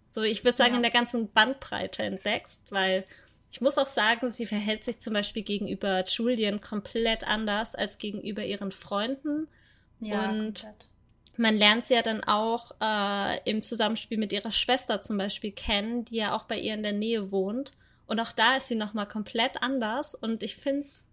so 0.10 0.24
ich 0.24 0.44
würde 0.44 0.58
sagen, 0.58 0.72
ja. 0.72 0.78
in 0.78 0.84
der 0.84 0.92
ganzen 0.92 1.32
Bandbreite 1.32 2.02
entdeckst, 2.02 2.72
weil 2.72 3.06
ich 3.52 3.62
muss 3.62 3.78
auch 3.78 3.86
sagen, 3.86 4.32
sie 4.32 4.48
verhält 4.48 4.84
sich 4.84 5.00
zum 5.00 5.14
Beispiel 5.14 5.44
gegenüber 5.44 6.04
Julian 6.06 6.60
komplett 6.60 7.28
anders 7.28 7.76
als 7.76 8.00
gegenüber 8.00 8.44
ihren 8.44 8.72
Freunden. 8.72 9.48
Ja, 10.00 10.32
und 10.32 10.62
komplett. 10.62 10.88
Man 11.38 11.58
lernt 11.58 11.86
sie 11.86 11.96
ja 11.96 12.02
dann 12.02 12.24
auch 12.24 12.72
äh, 12.82 13.50
im 13.50 13.64
Zusammenspiel 13.64 14.18
mit 14.18 14.34
ihrer 14.34 14.52
Schwester 14.52 15.02
zum 15.02 15.18
Beispiel 15.18 15.52
kennen, 15.52 16.06
die 16.06 16.18
ja 16.18 16.36
auch 16.36 16.44
bei 16.44 16.60
ihr 16.60 16.74
in 16.74 16.84
der 16.84 16.94
Nähe 16.94 17.32
wohnt. 17.32 17.74
Und 18.06 18.20
auch 18.20 18.34
da 18.34 18.58
ist 18.58 18.68
sie 18.68 18.76
nochmal 18.76 19.08
komplett 19.08 19.62
anders. 19.62 20.14
Und 20.14 20.44
ich 20.44 20.58
finde 20.58 20.82
es 20.82 21.08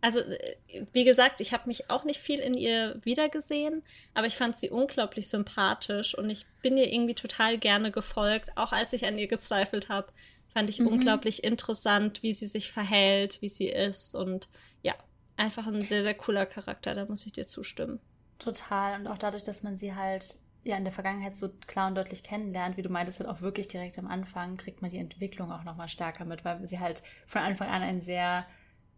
also 0.00 0.20
äh, 0.20 0.56
wie 0.92 1.04
gesagt, 1.04 1.40
ich 1.40 1.52
habe 1.52 1.66
mich 1.66 1.90
auch 1.90 2.04
nicht 2.04 2.20
viel 2.20 2.38
in 2.38 2.54
ihr 2.54 2.98
wiedergesehen, 3.02 3.82
aber 4.14 4.26
ich 4.26 4.36
fand 4.36 4.56
sie 4.56 4.70
unglaublich 4.70 5.28
sympathisch 5.28 6.16
und 6.16 6.30
ich 6.30 6.46
bin 6.62 6.76
ihr 6.76 6.92
irgendwie 6.92 7.14
total 7.14 7.58
gerne 7.58 7.90
gefolgt, 7.90 8.56
auch 8.56 8.72
als 8.72 8.92
ich 8.92 9.06
an 9.06 9.18
ihr 9.18 9.28
gezweifelt 9.28 9.88
habe. 9.88 10.12
Fand 10.54 10.70
ich 10.70 10.80
mhm. 10.80 10.88
unglaublich 10.88 11.44
interessant, 11.44 12.22
wie 12.22 12.32
sie 12.32 12.46
sich 12.46 12.72
verhält, 12.72 13.42
wie 13.42 13.48
sie 13.48 13.68
ist 13.68 14.14
und 14.14 14.48
ja, 14.82 14.94
einfach 15.36 15.66
ein 15.66 15.80
sehr, 15.80 16.02
sehr 16.02 16.14
cooler 16.14 16.46
Charakter, 16.46 16.94
da 16.94 17.04
muss 17.04 17.26
ich 17.26 17.32
dir 17.32 17.46
zustimmen. 17.46 18.00
Total 18.38 18.98
und 18.98 19.06
auch 19.06 19.18
dadurch, 19.18 19.42
dass 19.42 19.62
man 19.62 19.76
sie 19.76 19.94
halt 19.94 20.38
ja 20.64 20.76
in 20.76 20.84
der 20.84 20.92
Vergangenheit 20.92 21.36
so 21.36 21.48
klar 21.66 21.88
und 21.88 21.94
deutlich 21.94 22.22
kennenlernt, 22.22 22.76
wie 22.76 22.82
du 22.82 22.88
meintest, 22.88 23.20
halt 23.20 23.28
auch 23.28 23.40
wirklich 23.40 23.68
direkt 23.68 23.98
am 23.98 24.06
Anfang, 24.06 24.56
kriegt 24.56 24.82
man 24.82 24.90
die 24.90 24.98
Entwicklung 24.98 25.50
auch 25.50 25.64
nochmal 25.64 25.88
stärker 25.88 26.24
mit, 26.24 26.44
weil 26.44 26.66
sie 26.66 26.78
halt 26.78 27.02
von 27.26 27.42
Anfang 27.42 27.68
an 27.68 27.82
ein 27.82 28.00
sehr 28.00 28.46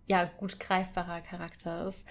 ja, 0.06 0.25
gut 0.25 0.59
greifbarer 0.59 1.20
Charakter 1.20 1.87
ist. 1.87 2.06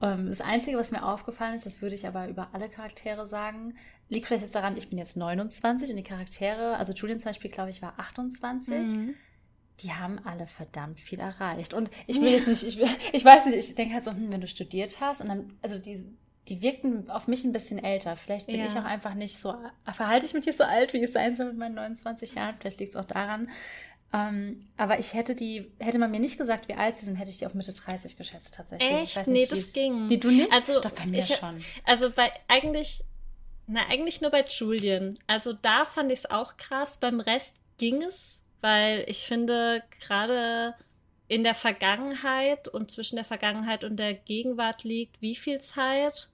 Ähm, 0.00 0.28
das 0.28 0.40
Einzige, 0.40 0.78
was 0.78 0.90
mir 0.90 1.04
aufgefallen 1.04 1.54
ist, 1.54 1.66
das 1.66 1.82
würde 1.82 1.94
ich 1.94 2.06
aber 2.06 2.28
über 2.28 2.48
alle 2.52 2.68
Charaktere 2.68 3.26
sagen, 3.26 3.76
liegt 4.08 4.26
vielleicht 4.26 4.42
jetzt 4.42 4.54
daran, 4.54 4.76
ich 4.76 4.88
bin 4.88 4.98
jetzt 4.98 5.16
29 5.16 5.90
und 5.90 5.96
die 5.96 6.02
Charaktere, 6.02 6.76
also 6.76 6.92
Julian 6.92 7.18
zum 7.18 7.30
Beispiel, 7.30 7.50
glaube 7.50 7.70
ich, 7.70 7.82
war 7.82 7.94
28. 7.98 8.74
Mhm. 8.74 9.14
Die 9.80 9.92
haben 9.92 10.18
alle 10.24 10.46
verdammt 10.46 11.00
viel 11.00 11.20
erreicht. 11.20 11.72
Und 11.74 11.90
ich 12.06 12.20
will 12.20 12.30
jetzt 12.30 12.48
nicht, 12.48 12.62
ich, 12.62 12.78
ich 13.12 13.24
weiß 13.24 13.46
nicht, 13.46 13.56
ich 13.56 13.74
denke 13.74 13.94
halt 13.94 14.04
so, 14.04 14.10
hm, 14.10 14.30
wenn 14.30 14.40
du 14.40 14.46
studiert 14.46 15.00
hast 15.00 15.20
und 15.20 15.28
dann, 15.28 15.58
also 15.62 15.78
die, 15.78 16.06
die 16.48 16.60
wirkten 16.60 17.08
auf 17.08 17.28
mich 17.28 17.44
ein 17.44 17.52
bisschen 17.52 17.82
älter. 17.82 18.16
Vielleicht 18.16 18.46
bin 18.46 18.58
ja. 18.58 18.66
ich 18.66 18.72
auch 18.72 18.84
einfach 18.84 19.14
nicht 19.14 19.38
so, 19.38 19.54
verhalte 19.92 20.26
ich 20.26 20.34
mich 20.34 20.44
nicht 20.44 20.58
so 20.58 20.64
alt, 20.64 20.92
wie 20.92 21.02
ich 21.02 21.12
sein 21.12 21.34
soll 21.34 21.46
mit 21.46 21.58
meinen 21.58 21.74
29 21.74 22.34
Jahren. 22.34 22.56
Vielleicht 22.58 22.80
liegt 22.80 22.94
es 22.94 23.00
auch 23.00 23.04
daran. 23.04 23.48
Ähm, 24.12 24.58
aber 24.76 24.98
ich 24.98 25.14
hätte 25.14 25.34
die, 25.34 25.72
hätte 25.78 25.98
man 25.98 26.10
mir 26.10 26.20
nicht 26.20 26.36
gesagt, 26.36 26.68
wie 26.68 26.74
alt 26.74 26.98
sie 26.98 27.06
sind, 27.06 27.16
hätte 27.16 27.30
ich 27.30 27.38
die 27.38 27.46
auf 27.46 27.54
Mitte 27.54 27.72
30 27.72 28.18
geschätzt 28.18 28.54
tatsächlich. 28.54 29.16
Echt? 29.16 29.26
Nee, 29.26 29.46
das 29.46 29.72
ging. 29.72 30.10
Wie 30.10 30.18
du 30.18 30.30
nicht? 30.30 30.52
Also, 30.52 30.80
Doch, 30.80 30.90
bei 30.90 31.06
mir 31.06 31.20
ich, 31.20 31.36
schon. 31.36 31.64
Also 31.84 32.10
bei 32.10 32.30
eigentlich, 32.48 33.04
na, 33.66 33.80
eigentlich 33.88 34.20
nur 34.20 34.30
bei 34.30 34.44
Julian. 34.44 35.18
Also 35.26 35.54
da 35.54 35.84
fand 35.84 36.12
ich 36.12 36.20
es 36.20 36.30
auch 36.30 36.56
krass. 36.58 36.98
Beim 36.98 37.20
Rest 37.20 37.54
ging 37.78 38.02
es, 38.02 38.42
weil 38.60 39.04
ich 39.06 39.26
finde, 39.26 39.82
gerade 40.00 40.74
in 41.32 41.44
der 41.44 41.54
Vergangenheit 41.54 42.68
und 42.68 42.90
zwischen 42.90 43.16
der 43.16 43.24
Vergangenheit 43.24 43.84
und 43.84 43.96
der 43.96 44.14
Gegenwart 44.14 44.84
liegt 44.84 45.20
wie 45.20 45.36
viel 45.36 45.60
Zeit? 45.60 46.28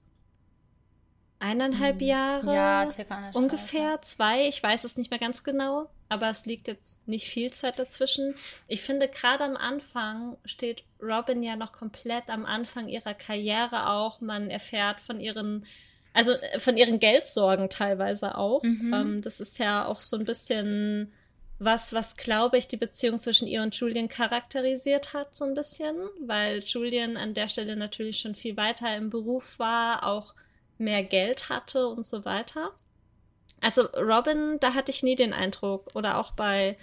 Eineinhalb 1.39 2.01
hm. 2.01 2.07
Jahre? 2.07 2.53
Ja, 2.53 2.91
circa 2.91 3.15
eineinhalb 3.15 3.35
Ungefähr 3.35 4.01
zwei, 4.01 4.47
ich 4.47 4.61
weiß 4.61 4.83
es 4.83 4.97
nicht 4.97 5.09
mehr 5.09 5.19
ganz 5.19 5.43
genau 5.43 5.89
aber 6.09 6.29
es 6.29 6.45
liegt 6.45 6.67
jetzt 6.67 7.07
nicht 7.07 7.27
viel 7.27 7.53
Zeit 7.53 7.77
dazwischen. 7.77 8.35
Ich 8.67 8.81
finde, 8.81 9.07
gerade 9.07 9.43
am 9.43 9.55
Anfang 9.55 10.37
steht 10.43 10.83
Robin 11.01 11.43
ja 11.43 11.55
noch 11.55 11.71
komplett 11.71 12.29
am 12.29 12.45
Anfang 12.45 12.89
ihrer 12.89 13.13
Karriere 13.13 13.89
auch. 13.89 14.19
Man 14.19 14.49
erfährt 14.49 14.99
von 14.99 15.21
ihren, 15.21 15.65
also 16.13 16.31
äh, 16.31 16.59
von 16.59 16.77
ihren 16.77 16.99
Geldsorgen 16.99 17.69
teilweise 17.69 18.35
auch. 18.35 18.63
Mhm. 18.63 18.93
Ähm, 18.93 19.21
das 19.21 19.39
ist 19.39 19.59
ja 19.59 19.85
auch 19.85 20.01
so 20.01 20.17
ein 20.17 20.25
bisschen 20.25 21.13
was, 21.59 21.91
was 21.91 22.15
glaube 22.15 22.57
ich 22.57 22.67
die 22.67 22.77
Beziehung 22.77 23.19
zwischen 23.19 23.47
ihr 23.47 23.61
und 23.61 23.75
Julian 23.75 24.07
charakterisiert 24.07 25.13
hat, 25.13 25.35
so 25.35 25.43
ein 25.43 25.53
bisschen, 25.53 25.95
weil 26.25 26.59
Julian 26.59 27.17
an 27.17 27.33
der 27.33 27.49
Stelle 27.49 27.75
natürlich 27.75 28.19
schon 28.19 28.33
viel 28.33 28.55
weiter 28.55 28.95
im 28.95 29.09
Beruf 29.09 29.59
war, 29.59 30.07
auch 30.07 30.33
mehr 30.77 31.03
Geld 31.03 31.49
hatte 31.49 31.87
und 31.87 32.07
so 32.07 32.23
weiter. 32.23 32.71
Also 33.61 33.83
Robin, 33.97 34.57
da 34.61 34.73
hatte 34.73 34.91
ich 34.91 35.03
nie 35.03 35.17
den 35.17 35.33
Eindruck, 35.33 35.93
oder 35.93 36.17
auch 36.17 36.31
bei, 36.31 36.77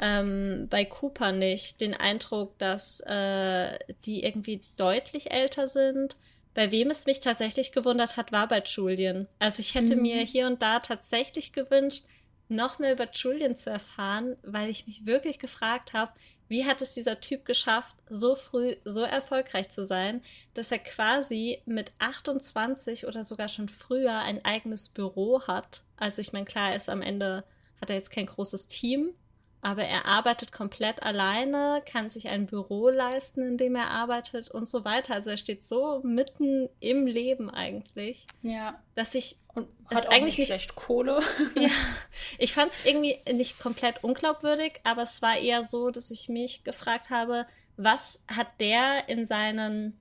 ähm, 0.00 0.68
bei 0.70 0.84
Cooper 0.84 1.32
nicht, 1.32 1.80
den 1.80 1.94
Eindruck, 1.94 2.56
dass 2.58 3.00
äh, 3.00 3.78
die 4.04 4.22
irgendwie 4.22 4.60
deutlich 4.76 5.32
älter 5.32 5.66
sind. 5.66 6.14
Bei 6.54 6.70
wem 6.70 6.90
es 6.90 7.06
mich 7.06 7.18
tatsächlich 7.18 7.72
gewundert 7.72 8.16
hat, 8.16 8.30
war 8.30 8.46
bei 8.46 8.62
Julian. 8.64 9.26
Also 9.40 9.58
ich 9.58 9.74
hätte 9.74 9.96
mhm. 9.96 10.02
mir 10.02 10.22
hier 10.22 10.46
und 10.46 10.62
da 10.62 10.78
tatsächlich 10.78 11.52
gewünscht, 11.52 12.04
noch 12.50 12.78
mehr 12.78 12.92
über 12.92 13.08
Julian 13.12 13.56
zu 13.56 13.70
erfahren, 13.70 14.36
weil 14.42 14.68
ich 14.68 14.86
mich 14.86 15.06
wirklich 15.06 15.38
gefragt 15.38 15.92
habe, 15.92 16.12
wie 16.48 16.66
hat 16.66 16.82
es 16.82 16.94
dieser 16.94 17.20
Typ 17.20 17.44
geschafft, 17.44 17.94
so 18.08 18.34
früh 18.34 18.74
so 18.84 19.02
erfolgreich 19.02 19.70
zu 19.70 19.84
sein, 19.84 20.20
dass 20.54 20.72
er 20.72 20.80
quasi 20.80 21.62
mit 21.64 21.92
28 22.00 23.06
oder 23.06 23.22
sogar 23.22 23.48
schon 23.48 23.68
früher 23.68 24.18
ein 24.18 24.44
eigenes 24.44 24.88
Büro 24.88 25.42
hat? 25.46 25.84
Also 25.96 26.20
ich 26.20 26.32
meine, 26.32 26.46
klar, 26.46 26.74
ist 26.74 26.90
am 26.90 27.02
Ende, 27.02 27.44
hat 27.80 27.88
er 27.88 27.96
jetzt 27.96 28.10
kein 28.10 28.26
großes 28.26 28.66
Team, 28.66 29.14
aber 29.62 29.84
er 29.84 30.06
arbeitet 30.06 30.52
komplett 30.52 31.02
alleine, 31.02 31.82
kann 31.84 32.08
sich 32.08 32.28
ein 32.28 32.46
Büro 32.46 32.88
leisten, 32.88 33.46
in 33.46 33.58
dem 33.58 33.76
er 33.76 33.90
arbeitet 33.90 34.50
und 34.50 34.66
so 34.66 34.84
weiter. 34.84 35.14
Also 35.14 35.30
er 35.30 35.36
steht 35.36 35.64
so 35.64 36.00
mitten 36.02 36.70
im 36.80 37.06
Leben 37.06 37.50
eigentlich. 37.50 38.26
Ja. 38.42 38.80
Dass 38.94 39.14
ich 39.14 39.36
und 39.54 39.68
hat 39.94 40.06
auch 40.06 40.12
eigentlich 40.12 40.38
nicht 40.38 40.46
schlecht 40.46 40.76
Kohle. 40.76 41.20
ja, 41.56 41.68
ich 42.38 42.54
fand 42.54 42.72
es 42.72 42.86
irgendwie 42.86 43.18
nicht 43.32 43.58
komplett 43.58 44.02
unglaubwürdig, 44.02 44.80
aber 44.84 45.02
es 45.02 45.20
war 45.20 45.36
eher 45.36 45.64
so, 45.64 45.90
dass 45.90 46.10
ich 46.10 46.28
mich 46.28 46.64
gefragt 46.64 47.10
habe, 47.10 47.46
was 47.76 48.22
hat 48.28 48.48
der 48.60 49.08
in 49.08 49.26
seinen, 49.26 49.98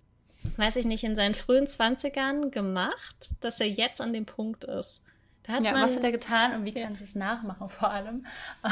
weiß 0.57 0.77
ich 0.77 0.85
nicht, 0.85 1.03
in 1.03 1.15
seinen 1.15 1.35
frühen 1.35 1.67
Zwanzigern 1.67 2.51
gemacht, 2.51 3.29
dass 3.41 3.59
er 3.59 3.67
jetzt 3.67 3.99
an 3.99 4.13
dem 4.13 4.25
Punkt 4.25 4.63
ist. 4.63 5.01
Hat 5.49 5.63
ja, 5.63 5.71
man, 5.71 5.81
was 5.81 5.95
hat 5.95 6.03
er 6.03 6.11
getan 6.11 6.53
und 6.53 6.65
wie 6.65 6.73
kann 6.73 6.93
ich 6.93 7.01
es 7.01 7.15
nachmachen 7.15 7.69
vor 7.69 7.89
allem? 7.89 8.25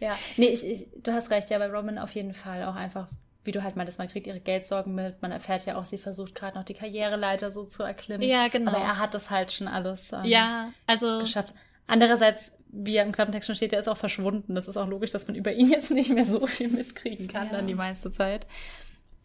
ja, 0.00 0.18
nee, 0.36 0.46
ich, 0.46 0.66
ich, 0.66 0.88
du 0.96 1.12
hast 1.12 1.30
recht, 1.30 1.48
ja, 1.50 1.58
bei 1.58 1.70
Roman 1.70 1.98
auf 1.98 2.12
jeden 2.14 2.34
Fall 2.34 2.64
auch 2.64 2.74
einfach, 2.74 3.06
wie 3.44 3.52
du 3.52 3.62
halt 3.62 3.76
meintest, 3.76 4.00
man 4.00 4.08
kriegt 4.08 4.26
ihre 4.26 4.40
Geldsorgen 4.40 4.96
mit, 4.96 5.22
man 5.22 5.30
erfährt 5.30 5.64
ja 5.64 5.76
auch, 5.76 5.84
sie 5.84 5.98
versucht 5.98 6.34
gerade 6.34 6.58
noch 6.58 6.64
die 6.64 6.74
Karriereleiter 6.74 7.52
so 7.52 7.64
zu 7.64 7.84
erklimmen. 7.84 8.28
Ja, 8.28 8.48
genau. 8.48 8.72
Aber 8.72 8.80
er 8.80 8.98
hat 8.98 9.14
das 9.14 9.30
halt 9.30 9.52
schon 9.52 9.68
alles 9.68 10.12
ähm, 10.12 10.24
ja, 10.24 10.72
also, 10.86 11.20
geschafft. 11.20 11.54
Andererseits, 11.86 12.58
wie 12.70 12.96
er 12.96 13.04
im 13.04 13.12
Klappentext 13.12 13.46
schon 13.46 13.54
steht, 13.54 13.72
er 13.72 13.78
ist 13.78 13.88
auch 13.88 13.96
verschwunden. 13.96 14.54
Das 14.56 14.66
ist 14.66 14.76
auch 14.76 14.88
logisch, 14.88 15.10
dass 15.10 15.28
man 15.28 15.36
über 15.36 15.52
ihn 15.52 15.70
jetzt 15.70 15.90
nicht 15.90 16.10
mehr 16.10 16.24
so 16.24 16.46
viel 16.46 16.68
mitkriegen 16.68 17.28
kann 17.28 17.48
ja. 17.48 17.52
dann 17.52 17.66
die 17.68 17.74
meiste 17.74 18.10
Zeit. 18.10 18.46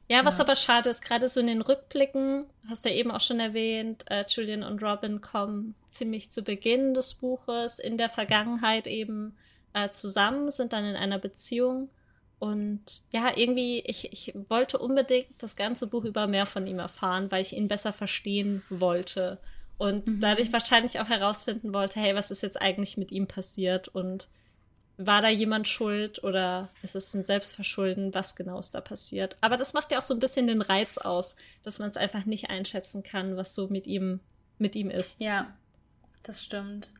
Ja, 0.10 0.24
was 0.24 0.38
ja. 0.38 0.43
aber 0.43 0.56
schade 0.56 0.89
ist, 0.89 1.02
gerade 1.02 1.28
so 1.28 1.39
in 1.39 1.48
den 1.48 1.62
Rückblicken, 1.62 2.46
hast 2.70 2.86
du 2.86 2.89
ja 2.89 2.96
eben 2.96 3.12
auch 3.12 3.22
schon 3.22 3.39
erwähnt, 3.39 4.06
äh, 4.10 4.24
Julian 4.28 4.63
und 4.63 4.82
Robin 4.82 5.20
kommen 5.20 5.76
ziemlich 5.89 6.32
zu 6.32 6.43
Beginn 6.43 6.93
des 6.93 7.15
Buches 7.15 7.80
in 7.80 7.98
der 7.98 8.08
Vergangenheit 8.08 8.88
eben 8.88 9.36
äh, 9.74 9.89
zusammen, 9.89 10.50
sind 10.50 10.72
dann 10.74 10.86
in 10.86 10.96
einer 10.96 11.20
Beziehung. 11.20 11.89
Und 12.39 13.02
ja, 13.12 13.36
irgendwie, 13.36 13.80
ich, 13.80 14.12
ich 14.13 14.34
wollte 14.48 14.78
unbedingt 14.78 15.28
das 15.39 15.56
ganze 15.56 15.88
Buch 15.88 16.06
über 16.06 16.28
mehr 16.28 16.46
von 16.46 16.67
ihm 16.67 16.80
erfahren, 16.80 17.32
weil 17.32 17.41
ich 17.41 17.54
ihn 17.54 17.67
besser 17.67 17.93
verstehen 17.93 18.62
wollte. 18.70 19.39
Und 19.78 20.08
mhm. 20.08 20.22
dadurch 20.22 20.54
wahrscheinlich 20.54 21.00
auch 21.00 21.10
herausfinden 21.10 21.74
wollte, 21.74 22.00
hey, 22.00 22.15
was 22.15 22.32
ist 22.32 22.43
jetzt 22.43 22.62
eigentlich 22.62 22.96
mit 22.96 23.12
ihm 23.12 23.28
passiert? 23.28 23.88
Und 23.88 24.28
war 24.97 25.21
da 25.21 25.29
jemand 25.29 25.67
schuld 25.67 26.23
oder 26.23 26.69
ist 26.81 26.95
es 26.95 27.13
ein 27.13 27.23
Selbstverschulden? 27.23 28.13
Was 28.15 28.36
genau 28.36 28.60
ist 28.60 28.73
da 28.73 28.81
passiert? 28.81 29.38
Aber 29.41 29.55
das 29.55 29.73
macht 29.73 29.91
ja 29.91 29.99
auch 29.99 30.03
so 30.03 30.13
ein 30.13 30.19
bisschen 30.19 30.47
den 30.47 30.62
Reiz 30.62 30.97
aus, 30.97 31.36
dass 31.63 31.79
man 31.79 31.89
es 31.89 31.97
einfach 31.97 32.25
nicht 32.25 32.49
einschätzen 32.49 33.03
kann, 33.03 33.38
was 33.38 33.53
so 33.53 33.67
mit 33.67 33.86
ihm, 33.86 34.19
mit 34.57 34.75
ihm 34.75 34.89
ist. 34.89 35.21
Ja, 35.21 35.53
das 36.23 36.43
stimmt. 36.43 36.91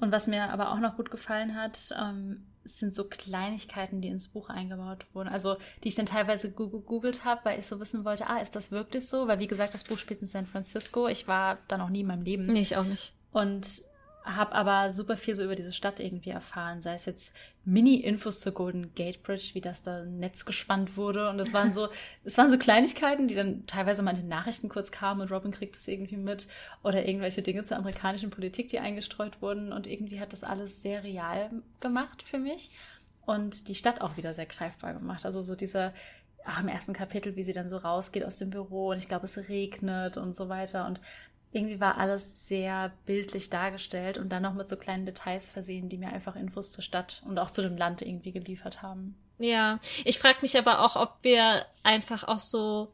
Und 0.00 0.12
was 0.12 0.26
mir 0.26 0.50
aber 0.50 0.70
auch 0.70 0.80
noch 0.80 0.96
gut 0.96 1.10
gefallen 1.10 1.56
hat, 1.56 1.94
ähm, 1.98 2.46
sind 2.64 2.94
so 2.94 3.04
Kleinigkeiten, 3.04 4.02
die 4.02 4.08
ins 4.08 4.28
Buch 4.28 4.50
eingebaut 4.50 5.06
wurden. 5.14 5.28
Also, 5.28 5.56
die 5.82 5.88
ich 5.88 5.94
dann 5.94 6.06
teilweise 6.06 6.52
gegoogelt 6.52 7.24
habe, 7.24 7.44
weil 7.44 7.58
ich 7.58 7.66
so 7.66 7.80
wissen 7.80 8.04
wollte, 8.04 8.26
ah, 8.28 8.38
ist 8.38 8.54
das 8.54 8.70
wirklich 8.70 9.08
so? 9.08 9.28
Weil, 9.28 9.38
wie 9.38 9.46
gesagt, 9.46 9.72
das 9.72 9.84
Buch 9.84 9.98
spielt 9.98 10.20
in 10.20 10.26
San 10.26 10.46
Francisco. 10.46 11.08
Ich 11.08 11.26
war 11.26 11.58
da 11.68 11.78
noch 11.78 11.88
nie 11.88 12.00
in 12.00 12.06
meinem 12.06 12.22
Leben. 12.22 12.46
Nee, 12.46 12.60
ich 12.60 12.76
auch 12.76 12.84
nicht. 12.84 13.14
Und 13.32 13.66
habe 14.24 14.54
aber 14.54 14.92
super 14.92 15.16
viel 15.16 15.34
so 15.34 15.42
über 15.42 15.54
diese 15.54 15.72
Stadt 15.72 15.98
irgendwie 15.98 16.30
erfahren, 16.30 16.82
sei 16.82 16.94
es 16.94 17.06
jetzt 17.06 17.34
Mini-Infos 17.64 18.40
zur 18.40 18.52
Golden 18.52 18.94
Gate 18.94 19.22
Bridge, 19.22 19.50
wie 19.54 19.60
das 19.60 19.82
da 19.82 20.04
Netz 20.04 20.44
gespannt 20.44 20.96
wurde. 20.96 21.30
Und 21.30 21.38
es 21.38 21.54
waren 21.54 21.72
so, 21.72 21.88
es 22.24 22.36
waren 22.36 22.50
so 22.50 22.58
Kleinigkeiten, 22.58 23.28
die 23.28 23.34
dann 23.34 23.66
teilweise 23.66 24.02
mal 24.02 24.10
in 24.10 24.18
den 24.18 24.28
Nachrichten 24.28 24.68
kurz 24.68 24.90
kamen 24.90 25.22
und 25.22 25.30
Robin 25.30 25.52
kriegt 25.52 25.76
das 25.76 25.88
irgendwie 25.88 26.16
mit. 26.16 26.48
Oder 26.82 27.06
irgendwelche 27.06 27.42
Dinge 27.42 27.62
zur 27.62 27.78
amerikanischen 27.78 28.30
Politik, 28.30 28.68
die 28.68 28.78
eingestreut 28.78 29.40
wurden. 29.40 29.72
Und 29.72 29.86
irgendwie 29.86 30.20
hat 30.20 30.32
das 30.32 30.44
alles 30.44 30.82
sehr 30.82 31.02
real 31.02 31.50
gemacht 31.80 32.22
für 32.22 32.38
mich. 32.38 32.70
Und 33.24 33.68
die 33.68 33.74
Stadt 33.74 34.00
auch 34.00 34.16
wieder 34.16 34.34
sehr 34.34 34.46
greifbar 34.46 34.92
gemacht. 34.92 35.24
Also 35.24 35.40
so 35.40 35.54
dieser 35.54 35.92
auch 36.46 36.60
im 36.60 36.68
ersten 36.68 36.94
Kapitel, 36.94 37.36
wie 37.36 37.44
sie 37.44 37.52
dann 37.52 37.68
so 37.68 37.76
rausgeht 37.76 38.24
aus 38.24 38.38
dem 38.38 38.50
Büro. 38.50 38.90
Und 38.90 38.98
ich 38.98 39.08
glaube, 39.08 39.26
es 39.26 39.48
regnet 39.48 40.16
und 40.16 40.34
so 40.34 40.48
weiter. 40.48 40.86
Und 40.86 41.00
irgendwie 41.52 41.80
war 41.80 41.98
alles 41.98 42.46
sehr 42.46 42.92
bildlich 43.06 43.50
dargestellt 43.50 44.18
und 44.18 44.28
dann 44.28 44.42
noch 44.42 44.54
mit 44.54 44.68
so 44.68 44.76
kleinen 44.76 45.06
Details 45.06 45.48
versehen, 45.48 45.88
die 45.88 45.98
mir 45.98 46.12
einfach 46.12 46.36
Infos 46.36 46.70
zur 46.70 46.84
Stadt 46.84 47.22
und 47.26 47.38
auch 47.38 47.50
zu 47.50 47.62
dem 47.62 47.76
Land 47.76 48.02
irgendwie 48.02 48.32
geliefert 48.32 48.82
haben. 48.82 49.16
Ja, 49.38 49.80
ich 50.04 50.18
frage 50.18 50.38
mich 50.42 50.56
aber 50.58 50.84
auch, 50.84 50.96
ob 50.96 51.16
wir 51.22 51.64
einfach 51.82 52.24
auch 52.24 52.40
so 52.40 52.92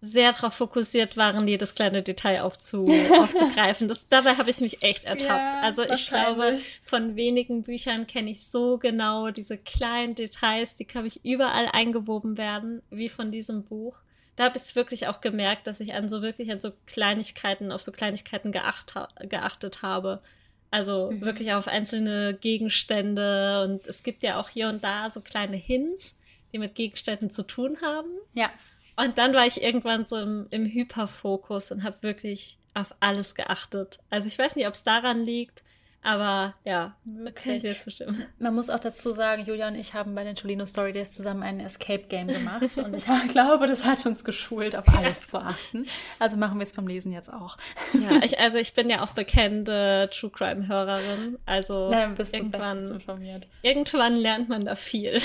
sehr 0.00 0.32
darauf 0.32 0.54
fokussiert 0.54 1.16
waren, 1.16 1.48
jedes 1.48 1.74
kleine 1.74 2.02
Detail 2.02 2.42
aufzu, 2.42 2.84
aufzugreifen. 3.18 3.88
Das, 3.88 4.08
dabei 4.08 4.36
habe 4.36 4.50
ich 4.50 4.60
mich 4.60 4.82
echt 4.82 5.04
ertappt. 5.04 5.54
Ja, 5.54 5.60
also 5.60 5.82
ich 5.82 6.06
glaube, 6.06 6.56
von 6.84 7.16
wenigen 7.16 7.62
Büchern 7.62 8.06
kenne 8.06 8.30
ich 8.30 8.46
so 8.46 8.78
genau 8.78 9.30
diese 9.30 9.58
kleinen 9.58 10.14
Details, 10.14 10.74
die, 10.74 10.84
glaube 10.84 11.08
ich, 11.08 11.24
überall 11.24 11.68
eingewoben 11.72 12.36
werden, 12.36 12.82
wie 12.90 13.08
von 13.08 13.32
diesem 13.32 13.64
Buch. 13.64 13.98
Da 14.38 14.44
habe 14.44 14.56
ich 14.56 14.76
wirklich 14.76 15.08
auch 15.08 15.20
gemerkt, 15.20 15.66
dass 15.66 15.80
ich 15.80 15.94
an 15.94 16.08
so 16.08 16.22
wirklich 16.22 16.52
an 16.52 16.60
so 16.60 16.70
Kleinigkeiten, 16.86 17.72
auf 17.72 17.82
so 17.82 17.90
Kleinigkeiten 17.90 18.52
geacht, 18.52 18.94
geachtet 19.28 19.82
habe. 19.82 20.22
Also 20.70 21.10
mhm. 21.10 21.22
wirklich 21.22 21.52
auf 21.54 21.66
einzelne 21.66 22.34
Gegenstände. 22.34 23.64
Und 23.64 23.88
es 23.88 24.04
gibt 24.04 24.22
ja 24.22 24.38
auch 24.38 24.48
hier 24.48 24.68
und 24.68 24.84
da 24.84 25.10
so 25.10 25.22
kleine 25.22 25.56
Hints, 25.56 26.14
die 26.52 26.60
mit 26.60 26.76
Gegenständen 26.76 27.30
zu 27.30 27.42
tun 27.42 27.78
haben. 27.82 28.10
Ja. 28.32 28.48
Und 28.94 29.18
dann 29.18 29.34
war 29.34 29.44
ich 29.44 29.60
irgendwann 29.60 30.06
so 30.06 30.16
im, 30.16 30.46
im 30.50 30.66
Hyperfokus 30.66 31.72
und 31.72 31.82
habe 31.82 31.96
wirklich 32.02 32.58
auf 32.74 32.94
alles 33.00 33.34
geachtet. 33.34 33.98
Also 34.08 34.28
ich 34.28 34.38
weiß 34.38 34.54
nicht, 34.54 34.68
ob 34.68 34.74
es 34.74 34.84
daran 34.84 35.24
liegt, 35.24 35.64
aber 36.02 36.54
ja, 36.64 36.96
okay. 37.26 37.56
ich 37.56 37.62
jetzt 37.62 37.84
bestimmen. 37.84 38.24
Man 38.38 38.54
muss 38.54 38.70
auch 38.70 38.78
dazu 38.78 39.12
sagen, 39.12 39.44
Julia 39.44 39.68
und 39.68 39.74
ich 39.74 39.94
haben 39.94 40.14
bei 40.14 40.24
den 40.24 40.36
Tolino 40.36 40.64
Story 40.64 40.92
Days 40.92 41.12
zusammen 41.12 41.42
ein 41.42 41.60
Escape 41.60 42.04
Game 42.08 42.28
gemacht 42.28 42.78
und 42.78 42.94
ich 42.94 43.06
glaube, 43.28 43.66
das 43.66 43.84
hat 43.84 44.06
uns 44.06 44.24
geschult, 44.24 44.76
auf 44.76 44.88
alles 44.88 45.26
zu 45.26 45.38
achten. 45.38 45.86
Also 46.18 46.36
machen 46.36 46.58
wir 46.58 46.62
es 46.62 46.72
beim 46.72 46.86
Lesen 46.86 47.12
jetzt 47.12 47.32
auch. 47.32 47.56
Ja, 47.94 48.22
ich, 48.22 48.38
also 48.38 48.58
ich 48.58 48.74
bin 48.74 48.88
ja 48.88 49.02
auch 49.02 49.12
bekannte 49.12 50.08
True 50.12 50.30
Crime 50.30 50.68
Hörerin, 50.68 51.38
also 51.46 51.90
naja, 51.90 52.08
bist 52.08 52.34
irgendwann, 52.34 52.84
informiert. 52.84 53.46
irgendwann 53.62 54.16
lernt 54.16 54.48
man 54.48 54.64
da 54.64 54.76
viel. 54.76 55.20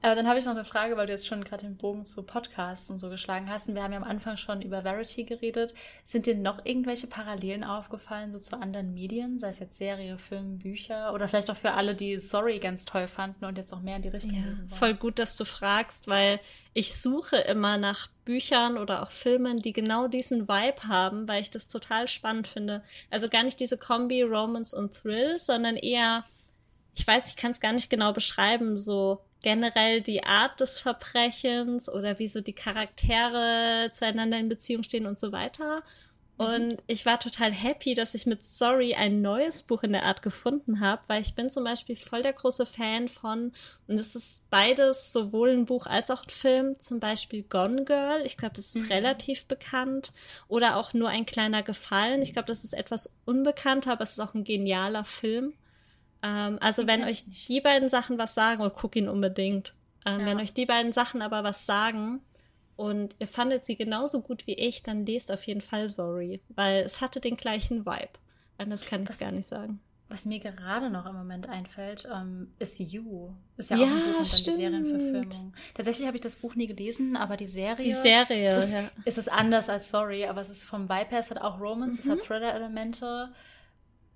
Aber 0.00 0.14
dann 0.14 0.28
habe 0.28 0.38
ich 0.38 0.44
noch 0.44 0.52
eine 0.52 0.64
Frage, 0.64 0.96
weil 0.96 1.06
du 1.06 1.12
jetzt 1.12 1.26
schon 1.26 1.42
gerade 1.42 1.64
den 1.64 1.76
Bogen 1.76 2.04
zu 2.04 2.22
Podcasts 2.22 2.88
und 2.88 3.00
so 3.00 3.10
geschlagen 3.10 3.50
hast. 3.50 3.68
Und 3.68 3.74
wir 3.74 3.82
haben 3.82 3.92
ja 3.92 3.98
am 3.98 4.04
Anfang 4.04 4.36
schon 4.36 4.62
über 4.62 4.82
Verity 4.82 5.24
geredet. 5.24 5.74
Sind 6.04 6.26
dir 6.26 6.36
noch 6.36 6.64
irgendwelche 6.64 7.08
Parallelen 7.08 7.64
aufgefallen, 7.64 8.30
so 8.30 8.38
zu 8.38 8.60
anderen 8.60 8.94
Medien, 8.94 9.40
sei 9.40 9.48
es 9.48 9.58
jetzt 9.58 9.76
Serie, 9.76 10.16
Film, 10.18 10.58
Bücher 10.58 11.12
oder 11.12 11.26
vielleicht 11.26 11.50
auch 11.50 11.56
für 11.56 11.72
alle, 11.72 11.96
die 11.96 12.16
Sorry 12.18 12.60
ganz 12.60 12.84
toll 12.84 13.08
fanden 13.08 13.44
und 13.44 13.58
jetzt 13.58 13.72
noch 13.72 13.82
mehr 13.82 13.96
in 13.96 14.02
die 14.02 14.08
Richtung 14.08 14.34
ja, 14.34 14.46
lesen 14.46 14.70
wollen? 14.70 14.78
Voll 14.78 14.94
gut, 14.94 15.18
dass 15.18 15.34
du 15.34 15.44
fragst, 15.44 16.06
weil 16.06 16.38
ich 16.74 17.00
suche 17.00 17.38
immer 17.38 17.76
nach 17.76 18.08
Büchern 18.24 18.78
oder 18.78 19.02
auch 19.02 19.10
Filmen, 19.10 19.56
die 19.56 19.72
genau 19.72 20.06
diesen 20.06 20.48
Vibe 20.48 20.86
haben, 20.86 21.26
weil 21.26 21.42
ich 21.42 21.50
das 21.50 21.66
total 21.66 22.06
spannend 22.06 22.46
finde. 22.46 22.84
Also 23.10 23.28
gar 23.28 23.42
nicht 23.42 23.58
diese 23.58 23.76
Kombi 23.76 24.22
Romance 24.22 24.76
und 24.76 24.94
Thrill, 24.94 25.40
sondern 25.40 25.74
eher, 25.74 26.24
ich 26.94 27.04
weiß, 27.04 27.26
ich 27.28 27.36
kann 27.36 27.50
es 27.50 27.58
gar 27.58 27.72
nicht 27.72 27.90
genau 27.90 28.12
beschreiben, 28.12 28.78
so 28.78 29.24
generell 29.42 30.00
die 30.00 30.24
Art 30.24 30.60
des 30.60 30.80
Verbrechens 30.80 31.88
oder 31.88 32.18
wie 32.18 32.28
so 32.28 32.40
die 32.40 32.52
Charaktere 32.52 33.90
zueinander 33.92 34.38
in 34.38 34.48
Beziehung 34.48 34.82
stehen 34.82 35.06
und 35.06 35.18
so 35.18 35.32
weiter. 35.32 35.82
Mhm. 36.38 36.46
Und 36.46 36.82
ich 36.86 37.04
war 37.04 37.18
total 37.18 37.52
happy, 37.52 37.94
dass 37.94 38.14
ich 38.14 38.26
mit 38.26 38.44
Sorry 38.44 38.94
ein 38.94 39.20
neues 39.20 39.62
Buch 39.62 39.82
in 39.82 39.92
der 39.92 40.04
Art 40.04 40.22
gefunden 40.22 40.80
habe, 40.80 41.02
weil 41.08 41.20
ich 41.20 41.34
bin 41.34 41.50
zum 41.50 41.64
Beispiel 41.64 41.96
voll 41.96 42.22
der 42.22 42.32
große 42.32 42.66
Fan 42.66 43.08
von, 43.08 43.52
und 43.86 43.98
es 43.98 44.14
ist 44.14 44.48
beides 44.50 45.12
sowohl 45.12 45.50
ein 45.50 45.66
Buch 45.66 45.86
als 45.86 46.10
auch 46.10 46.22
ein 46.24 46.30
Film, 46.30 46.78
zum 46.78 47.00
Beispiel 47.00 47.42
Gone 47.42 47.84
Girl. 47.84 48.22
Ich 48.24 48.36
glaube, 48.36 48.54
das 48.54 48.74
ist 48.74 48.84
mhm. 48.84 48.92
relativ 48.92 49.46
bekannt. 49.46 50.12
Oder 50.48 50.76
auch 50.76 50.94
nur 50.94 51.08
ein 51.08 51.26
kleiner 51.26 51.62
Gefallen. 51.62 52.22
Ich 52.22 52.32
glaube, 52.32 52.46
das 52.46 52.64
ist 52.64 52.72
etwas 52.72 53.14
unbekannter, 53.24 53.92
aber 53.92 54.04
es 54.04 54.12
ist 54.12 54.20
auch 54.20 54.34
ein 54.34 54.44
genialer 54.44 55.04
Film. 55.04 55.54
Ähm, 56.22 56.58
also 56.60 56.86
wenn 56.86 57.04
euch 57.04 57.26
nicht. 57.26 57.48
die 57.48 57.60
beiden 57.60 57.90
Sachen 57.90 58.18
was 58.18 58.34
sagen, 58.34 58.62
und 58.62 58.74
guck 58.74 58.96
ihn 58.96 59.08
unbedingt. 59.08 59.74
Ähm, 60.04 60.20
ja. 60.20 60.26
Wenn 60.26 60.38
euch 60.38 60.52
die 60.52 60.66
beiden 60.66 60.92
Sachen 60.92 61.22
aber 61.22 61.44
was 61.44 61.66
sagen 61.66 62.20
und 62.76 63.16
ihr 63.18 63.26
fandet 63.26 63.66
sie 63.66 63.76
genauso 63.76 64.20
gut 64.20 64.46
wie 64.46 64.54
ich, 64.54 64.82
dann 64.82 65.06
lest 65.06 65.30
auf 65.30 65.44
jeden 65.44 65.60
Fall 65.60 65.88
Sorry, 65.88 66.40
weil 66.48 66.84
es 66.84 67.00
hatte 67.00 67.20
den 67.20 67.36
gleichen 67.36 67.84
Vibe. 67.84 68.18
Anders 68.56 68.86
kann 68.86 69.04
ich 69.04 69.10
es 69.10 69.18
gar 69.18 69.32
nicht 69.32 69.48
sagen. 69.48 69.80
Was 70.10 70.24
mir 70.24 70.38
gerade 70.38 70.88
noch 70.88 71.04
im 71.04 71.14
Moment 71.14 71.50
einfällt, 71.50 72.08
ähm, 72.10 72.50
ist 72.58 72.80
You. 72.80 73.28
Ist 73.58 73.70
ja, 73.70 73.76
ja 73.76 73.84
auch 73.84 73.90
ein 73.90 74.12
Buch 74.12 74.18
und 74.20 74.46
die 74.46 74.52
Serienverfilmung. 74.52 75.54
Tatsächlich 75.74 76.06
habe 76.06 76.16
ich 76.16 76.22
das 76.22 76.36
Buch 76.36 76.54
nie 76.54 76.66
gelesen, 76.66 77.14
aber 77.14 77.36
die 77.36 77.46
Serie. 77.46 77.84
Die 77.84 77.92
Serie, 77.92 78.56
ist, 78.56 78.72
ja. 78.72 78.90
ist 79.04 79.18
es 79.18 79.28
anders 79.28 79.68
als 79.68 79.90
Sorry, 79.90 80.24
aber 80.24 80.40
es 80.40 80.48
ist 80.48 80.64
vom 80.64 80.88
Bypass, 80.88 81.30
hat 81.30 81.42
auch 81.42 81.60
Romance, 81.60 82.02
mhm. 82.02 82.12
es 82.12 82.18
hat 82.18 82.26
Thriller-Elemente 82.26 83.30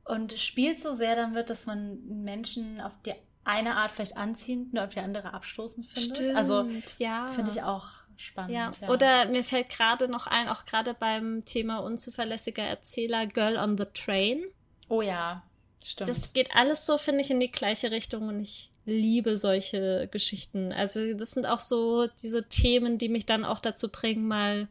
und 0.04 0.38
spielt 0.38 0.78
so 0.78 0.92
sehr 0.92 1.16
damit, 1.16 1.50
dass 1.50 1.66
man 1.66 1.98
Menschen 2.06 2.80
auf 2.80 2.92
die 3.04 3.14
eine 3.44 3.76
Art 3.76 3.90
vielleicht 3.90 4.16
anziehend 4.16 4.72
und 4.72 4.78
auf 4.78 4.90
die 4.90 5.00
andere 5.00 5.34
abstoßend 5.34 5.86
findet. 5.86 6.16
Stimmt, 6.16 6.36
also 6.36 6.68
ja. 6.98 7.28
finde 7.28 7.50
ich 7.50 7.62
auch 7.62 7.88
spannend. 8.16 8.52
Ja. 8.52 8.70
ja. 8.80 8.88
Oder 8.88 9.26
mir 9.26 9.42
fällt 9.42 9.68
gerade 9.68 10.08
noch 10.08 10.26
ein, 10.26 10.48
auch 10.48 10.64
gerade 10.64 10.94
beim 10.94 11.44
Thema 11.44 11.78
unzuverlässiger 11.78 12.62
Erzähler 12.62 13.26
Girl 13.26 13.56
on 13.56 13.76
the 13.76 13.86
Train. 13.94 14.44
Oh 14.88 15.02
ja, 15.02 15.42
stimmt. 15.82 16.10
Das 16.10 16.32
geht 16.32 16.54
alles 16.54 16.86
so, 16.86 16.98
finde 16.98 17.22
ich, 17.22 17.30
in 17.30 17.40
die 17.40 17.50
gleiche 17.50 17.90
Richtung 17.90 18.28
und 18.28 18.40
ich 18.40 18.70
liebe 18.84 19.38
solche 19.38 20.08
Geschichten. 20.10 20.72
Also 20.72 21.14
das 21.14 21.32
sind 21.32 21.46
auch 21.46 21.60
so 21.60 22.06
diese 22.22 22.48
Themen, 22.48 22.98
die 22.98 23.08
mich 23.08 23.26
dann 23.26 23.44
auch 23.44 23.60
dazu 23.60 23.88
bringen, 23.88 24.26
mal 24.26 24.68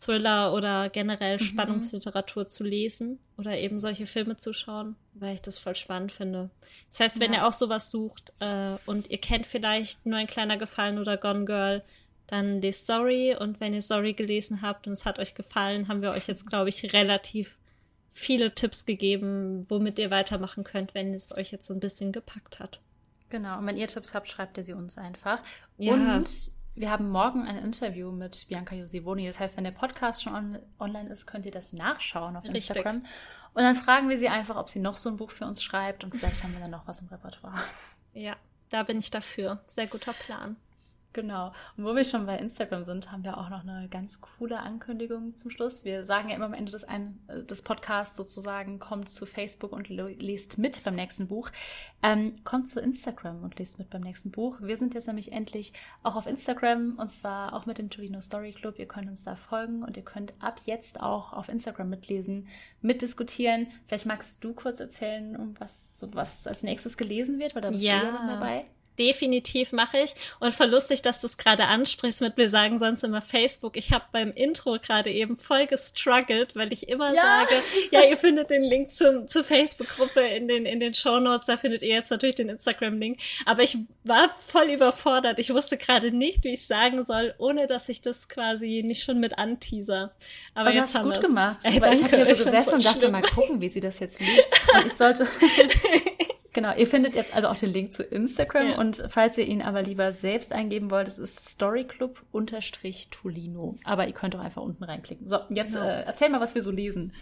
Thriller 0.00 0.54
oder 0.54 0.88
generell 0.88 1.36
mhm. 1.36 1.44
Spannungsliteratur 1.44 2.48
zu 2.48 2.64
lesen 2.64 3.18
oder 3.36 3.58
eben 3.58 3.78
solche 3.78 4.06
Filme 4.06 4.36
zu 4.36 4.52
schauen, 4.52 4.96
weil 5.14 5.34
ich 5.34 5.42
das 5.42 5.58
voll 5.58 5.74
spannend 5.74 6.12
finde. 6.12 6.50
Das 6.90 7.00
heißt, 7.00 7.20
wenn 7.20 7.32
ja. 7.32 7.40
ihr 7.40 7.46
auch 7.46 7.52
sowas 7.52 7.90
sucht 7.90 8.32
äh, 8.40 8.76
und 8.86 9.10
ihr 9.10 9.18
kennt 9.18 9.46
vielleicht 9.46 10.06
nur 10.06 10.18
ein 10.18 10.26
kleiner 10.26 10.56
Gefallen 10.56 10.98
oder 10.98 11.16
Gone 11.16 11.44
Girl, 11.44 11.82
dann 12.26 12.62
lest 12.62 12.86
Sorry 12.86 13.36
und 13.38 13.60
wenn 13.60 13.74
ihr 13.74 13.82
Sorry 13.82 14.14
gelesen 14.14 14.62
habt 14.62 14.86
und 14.86 14.94
es 14.94 15.04
hat 15.04 15.18
euch 15.18 15.34
gefallen, 15.34 15.88
haben 15.88 16.00
wir 16.00 16.12
euch 16.12 16.28
jetzt, 16.28 16.46
glaube 16.46 16.70
ich, 16.70 16.92
relativ 16.92 17.58
viele 18.12 18.54
Tipps 18.54 18.86
gegeben, 18.86 19.66
womit 19.68 19.98
ihr 19.98 20.10
weitermachen 20.10 20.64
könnt, 20.64 20.94
wenn 20.94 21.12
es 21.14 21.36
euch 21.36 21.52
jetzt 21.52 21.66
so 21.66 21.74
ein 21.74 21.80
bisschen 21.80 22.12
gepackt 22.12 22.58
hat. 22.58 22.80
Genau, 23.28 23.58
und 23.58 23.66
wenn 23.66 23.76
ihr 23.76 23.86
Tipps 23.86 24.14
habt, 24.14 24.30
schreibt 24.30 24.58
ihr 24.58 24.64
sie 24.64 24.72
uns 24.72 24.98
einfach. 24.98 25.40
Ja. 25.78 25.94
Und 25.94 26.28
wir 26.74 26.90
haben 26.90 27.10
morgen 27.10 27.46
ein 27.46 27.56
Interview 27.56 28.10
mit 28.10 28.46
Bianca 28.48 28.74
Josivoni. 28.74 29.26
Das 29.26 29.40
heißt, 29.40 29.56
wenn 29.56 29.64
der 29.64 29.70
Podcast 29.70 30.22
schon 30.22 30.34
on 30.34 30.58
online 30.78 31.10
ist, 31.10 31.26
könnt 31.26 31.46
ihr 31.46 31.52
das 31.52 31.72
nachschauen 31.72 32.36
auf 32.36 32.44
Richtig. 32.44 32.76
Instagram. 32.76 33.04
Und 33.52 33.62
dann 33.62 33.76
fragen 33.76 34.08
wir 34.08 34.18
sie 34.18 34.28
einfach, 34.28 34.56
ob 34.56 34.70
sie 34.70 34.78
noch 34.78 34.96
so 34.96 35.08
ein 35.08 35.16
Buch 35.16 35.30
für 35.30 35.44
uns 35.44 35.62
schreibt 35.62 36.04
und 36.04 36.14
vielleicht 36.14 36.42
haben 36.44 36.52
wir 36.52 36.60
dann 36.60 36.70
noch 36.70 36.86
was 36.86 37.00
im 37.00 37.08
Repertoire. 37.08 37.62
Ja, 38.14 38.36
da 38.70 38.82
bin 38.84 38.98
ich 38.98 39.10
dafür. 39.10 39.60
Sehr 39.66 39.86
guter 39.86 40.12
Plan. 40.12 40.56
Genau. 41.12 41.52
Und 41.76 41.84
wo 41.84 41.96
wir 41.96 42.04
schon 42.04 42.24
bei 42.26 42.38
Instagram 42.38 42.84
sind, 42.84 43.10
haben 43.10 43.24
wir 43.24 43.36
auch 43.36 43.48
noch 43.48 43.66
eine 43.66 43.88
ganz 43.88 44.20
coole 44.20 44.60
Ankündigung 44.60 45.34
zum 45.34 45.50
Schluss. 45.50 45.84
Wir 45.84 46.04
sagen 46.04 46.28
ja 46.28 46.36
immer 46.36 46.44
am 46.44 46.54
Ende 46.54 46.70
des, 46.70 46.84
ein, 46.84 47.18
äh, 47.26 47.42
des 47.42 47.62
Podcasts 47.62 48.16
sozusagen, 48.16 48.78
kommt 48.78 49.08
zu 49.08 49.26
Facebook 49.26 49.72
und 49.72 49.88
lest 49.88 50.58
mit 50.58 50.84
beim 50.84 50.94
nächsten 50.94 51.26
Buch. 51.26 51.50
Ähm, 52.02 52.36
kommt 52.44 52.68
zu 52.68 52.80
Instagram 52.80 53.42
und 53.42 53.58
lest 53.58 53.80
mit 53.80 53.90
beim 53.90 54.02
nächsten 54.02 54.30
Buch. 54.30 54.58
Wir 54.60 54.76
sind 54.76 54.94
jetzt 54.94 55.08
nämlich 55.08 55.32
endlich 55.32 55.72
auch 56.04 56.14
auf 56.14 56.28
Instagram 56.28 56.96
und 56.96 57.10
zwar 57.10 57.54
auch 57.54 57.66
mit 57.66 57.78
dem 57.78 57.90
Torino 57.90 58.20
Story 58.20 58.52
Club. 58.52 58.78
Ihr 58.78 58.86
könnt 58.86 59.08
uns 59.08 59.24
da 59.24 59.34
folgen 59.34 59.82
und 59.82 59.96
ihr 59.96 60.04
könnt 60.04 60.32
ab 60.38 60.60
jetzt 60.66 61.00
auch 61.00 61.32
auf 61.32 61.48
Instagram 61.48 61.90
mitlesen, 61.90 62.46
mitdiskutieren. 62.82 63.66
Vielleicht 63.88 64.06
magst 64.06 64.44
du 64.44 64.54
kurz 64.54 64.78
erzählen, 64.78 65.34
um 65.34 65.56
was, 65.58 66.06
was 66.12 66.46
als 66.46 66.62
nächstes 66.62 66.96
gelesen 66.96 67.40
wird, 67.40 67.56
weil 67.56 67.62
da 67.62 67.70
bist 67.70 67.82
ja. 67.82 67.98
du 67.98 68.06
ja 68.06 68.12
dann 68.12 68.28
dabei 68.28 68.66
definitiv 69.00 69.72
mache 69.72 69.98
ich. 69.98 70.14
Und 70.38 70.54
voll 70.54 70.68
lustig, 70.68 71.02
dass 71.02 71.20
du 71.20 71.26
es 71.26 71.38
gerade 71.38 71.64
ansprichst 71.64 72.20
mit 72.20 72.36
mir 72.36 72.50
sagen 72.50 72.78
sonst 72.78 73.02
immer 73.02 73.22
Facebook. 73.22 73.76
Ich 73.76 73.92
habe 73.92 74.04
beim 74.12 74.30
Intro 74.32 74.76
gerade 74.80 75.10
eben 75.10 75.36
voll 75.36 75.66
gestruggelt, 75.66 76.54
weil 76.54 76.72
ich 76.72 76.88
immer 76.88 77.12
ja. 77.12 77.22
sage, 77.22 77.62
ja, 77.90 78.04
ihr 78.04 78.18
findet 78.18 78.50
den 78.50 78.62
Link 78.62 78.92
zum, 78.92 79.26
zur 79.26 79.42
Facebook-Gruppe 79.42 80.20
in 80.20 80.46
den, 80.46 80.66
in 80.66 80.78
den 80.80 80.94
Show 80.94 81.18
Notes. 81.18 81.46
Da 81.46 81.56
findet 81.56 81.82
ihr 81.82 81.94
jetzt 81.94 82.10
natürlich 82.10 82.34
den 82.34 82.50
Instagram-Link. 82.50 83.18
Aber 83.46 83.62
ich 83.62 83.78
war 84.04 84.28
voll 84.46 84.70
überfordert. 84.70 85.38
Ich 85.38 85.52
wusste 85.52 85.78
gerade 85.78 86.12
nicht, 86.12 86.44
wie 86.44 86.52
ich 86.54 86.66
sagen 86.66 87.04
soll, 87.04 87.34
ohne 87.38 87.66
dass 87.66 87.88
ich 87.88 88.02
das 88.02 88.28
quasi 88.28 88.82
nicht 88.86 89.02
schon 89.02 89.18
mit 89.18 89.38
anteaser. 89.38 90.12
Aber, 90.54 90.68
Aber 90.68 90.74
jetzt 90.74 90.94
hast 90.94 91.04
gut 91.04 91.20
gemacht. 91.20 91.60
Ey, 91.62 91.80
Weil 91.80 91.94
ich 91.94 92.04
habe 92.04 92.16
hier 92.16 92.36
so 92.36 92.44
gesessen 92.44 92.74
und 92.74 92.84
dachte, 92.84 93.00
schlimm. 93.00 93.12
mal 93.12 93.22
gucken, 93.22 93.60
wie 93.62 93.68
sie 93.70 93.80
das 93.80 93.98
jetzt 94.00 94.20
liest. 94.20 94.50
Und 94.74 94.86
ich 94.86 94.92
sollte 94.92 95.26
Genau, 96.52 96.74
ihr 96.74 96.86
findet 96.86 97.14
jetzt 97.14 97.34
also 97.34 97.48
auch 97.48 97.56
den 97.56 97.70
Link 97.70 97.92
zu 97.92 98.02
Instagram 98.02 98.70
ja. 98.70 98.78
und 98.78 99.04
falls 99.08 99.38
ihr 99.38 99.46
ihn 99.46 99.62
aber 99.62 99.82
lieber 99.82 100.12
selbst 100.12 100.52
eingeben 100.52 100.90
wollt, 100.90 101.06
es 101.06 101.18
ist 101.18 101.48
storyclub-tulino. 101.48 103.76
Aber 103.84 104.06
ihr 104.06 104.12
könnt 104.12 104.34
doch 104.34 104.40
einfach 104.40 104.62
unten 104.62 104.82
reinklicken. 104.82 105.28
So, 105.28 105.38
jetzt 105.48 105.74
genau. 105.74 105.86
äh, 105.86 106.02
erzähl 106.02 106.28
mal, 106.28 106.40
was 106.40 106.56
wir 106.56 106.62
so 106.62 106.72
lesen. 106.72 107.12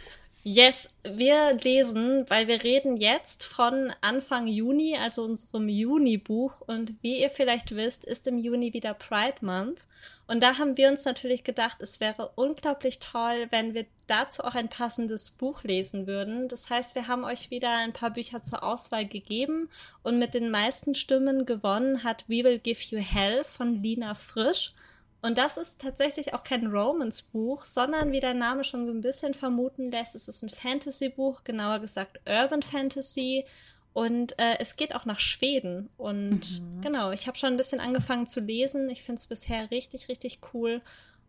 Yes, 0.45 0.89
wir 1.03 1.55
lesen, 1.63 2.25
weil 2.29 2.49
wir 2.49 2.63
reden 2.63 2.97
jetzt 2.97 3.45
von 3.45 3.93
Anfang 4.01 4.47
Juni, 4.47 4.97
also 4.97 5.25
unserem 5.25 5.69
Juni-Buch. 5.69 6.63
Und 6.67 6.95
wie 7.03 7.21
ihr 7.21 7.31
vielleicht 7.31 7.75
wisst, 7.75 8.05
ist 8.05 8.27
im 8.27 8.39
Juni 8.39 8.73
wieder 8.73 8.95
Pride 8.95 9.45
Month. 9.45 9.81
Und 10.27 10.43
da 10.43 10.59
haben 10.59 10.77
wir 10.77 10.89
uns 10.89 11.05
natürlich 11.05 11.43
gedacht, 11.43 11.81
es 11.81 12.01
wäre 12.01 12.31
unglaublich 12.35 12.99
toll, 12.99 13.47
wenn 13.51 13.73
wir 13.73 13.87
dazu 14.07 14.45
auch 14.45 14.55
ein 14.55 14.69
passendes 14.69 15.31
Buch 15.31 15.63
lesen 15.65 16.07
würden. 16.07 16.49
Das 16.49 16.69
heißt, 16.69 16.95
wir 16.95 17.09
haben 17.09 17.25
euch 17.25 17.51
wieder 17.51 17.71
ein 17.79 17.95
paar 17.95 18.11
Bücher 18.11 18.43
zur 18.43 18.63
Auswahl 18.63 19.07
gegeben 19.07 19.71
und 20.03 20.19
mit 20.19 20.35
den 20.35 20.51
meisten 20.51 20.95
Stimmen 20.95 21.47
gewonnen 21.47 22.05
hat 22.05 22.25
We 22.29 22.45
Will 22.45 22.59
Give 22.59 22.81
You 22.91 22.99
Hell 22.99 23.43
von 23.43 23.83
Lina 23.83 24.15
Frisch. 24.15 24.73
Und 25.21 25.37
das 25.37 25.57
ist 25.57 25.81
tatsächlich 25.81 26.33
auch 26.33 26.45
kein 26.45 26.69
Romance-Buch, 26.69 27.65
sondern 27.65 28.13
wie 28.13 28.21
der 28.21 28.35
Name 28.35 28.63
schon 28.63 28.87
so 28.87 28.93
ein 28.93 29.01
bisschen 29.01 29.35
vermuten 29.35 29.91
lässt, 29.91 30.15
es 30.15 30.29
ist 30.29 30.43
ein 30.43 30.49
Fantasy-Buch, 30.49 31.43
genauer 31.43 31.81
gesagt 31.81 32.21
Urban 32.27 32.63
Fantasy. 32.63 33.45
Und 33.93 34.39
äh, 34.39 34.59
es 34.61 34.77
geht 34.77 34.95
auch 34.95 35.07
nach 35.07 35.19
Schweden. 35.19 35.89
Und 35.97 36.61
mhm. 36.61 36.81
genau, 36.83 37.11
ich 37.11 37.27
habe 37.27 37.37
schon 37.37 37.55
ein 37.55 37.57
bisschen 37.57 37.81
angefangen 37.81 38.29
zu 38.29 38.39
lesen. 38.39 38.89
Ich 38.91 39.03
finde 39.03 39.19
es 39.19 39.27
bisher 39.27 39.73
richtig, 39.73 40.09
richtig 40.09 40.39
cool. 40.55 40.83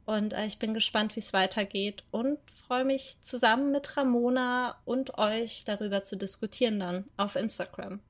Und 0.05 0.33
äh, 0.33 0.45
ich 0.45 0.59
bin 0.59 0.75
gespannt, 0.75 1.15
wie 1.15 1.19
es 1.19 1.33
weitergeht. 1.33 2.03
Und 2.11 2.37
freue 2.67 2.85
mich 2.85 3.19
zusammen 3.21 3.71
mit 3.71 3.97
Ramona 3.97 4.77
und 4.85 5.17
euch 5.17 5.63
darüber 5.65 6.03
zu 6.03 6.15
diskutieren 6.15 6.79
dann 6.79 7.05
auf 7.17 7.35
Instagram. 7.35 8.01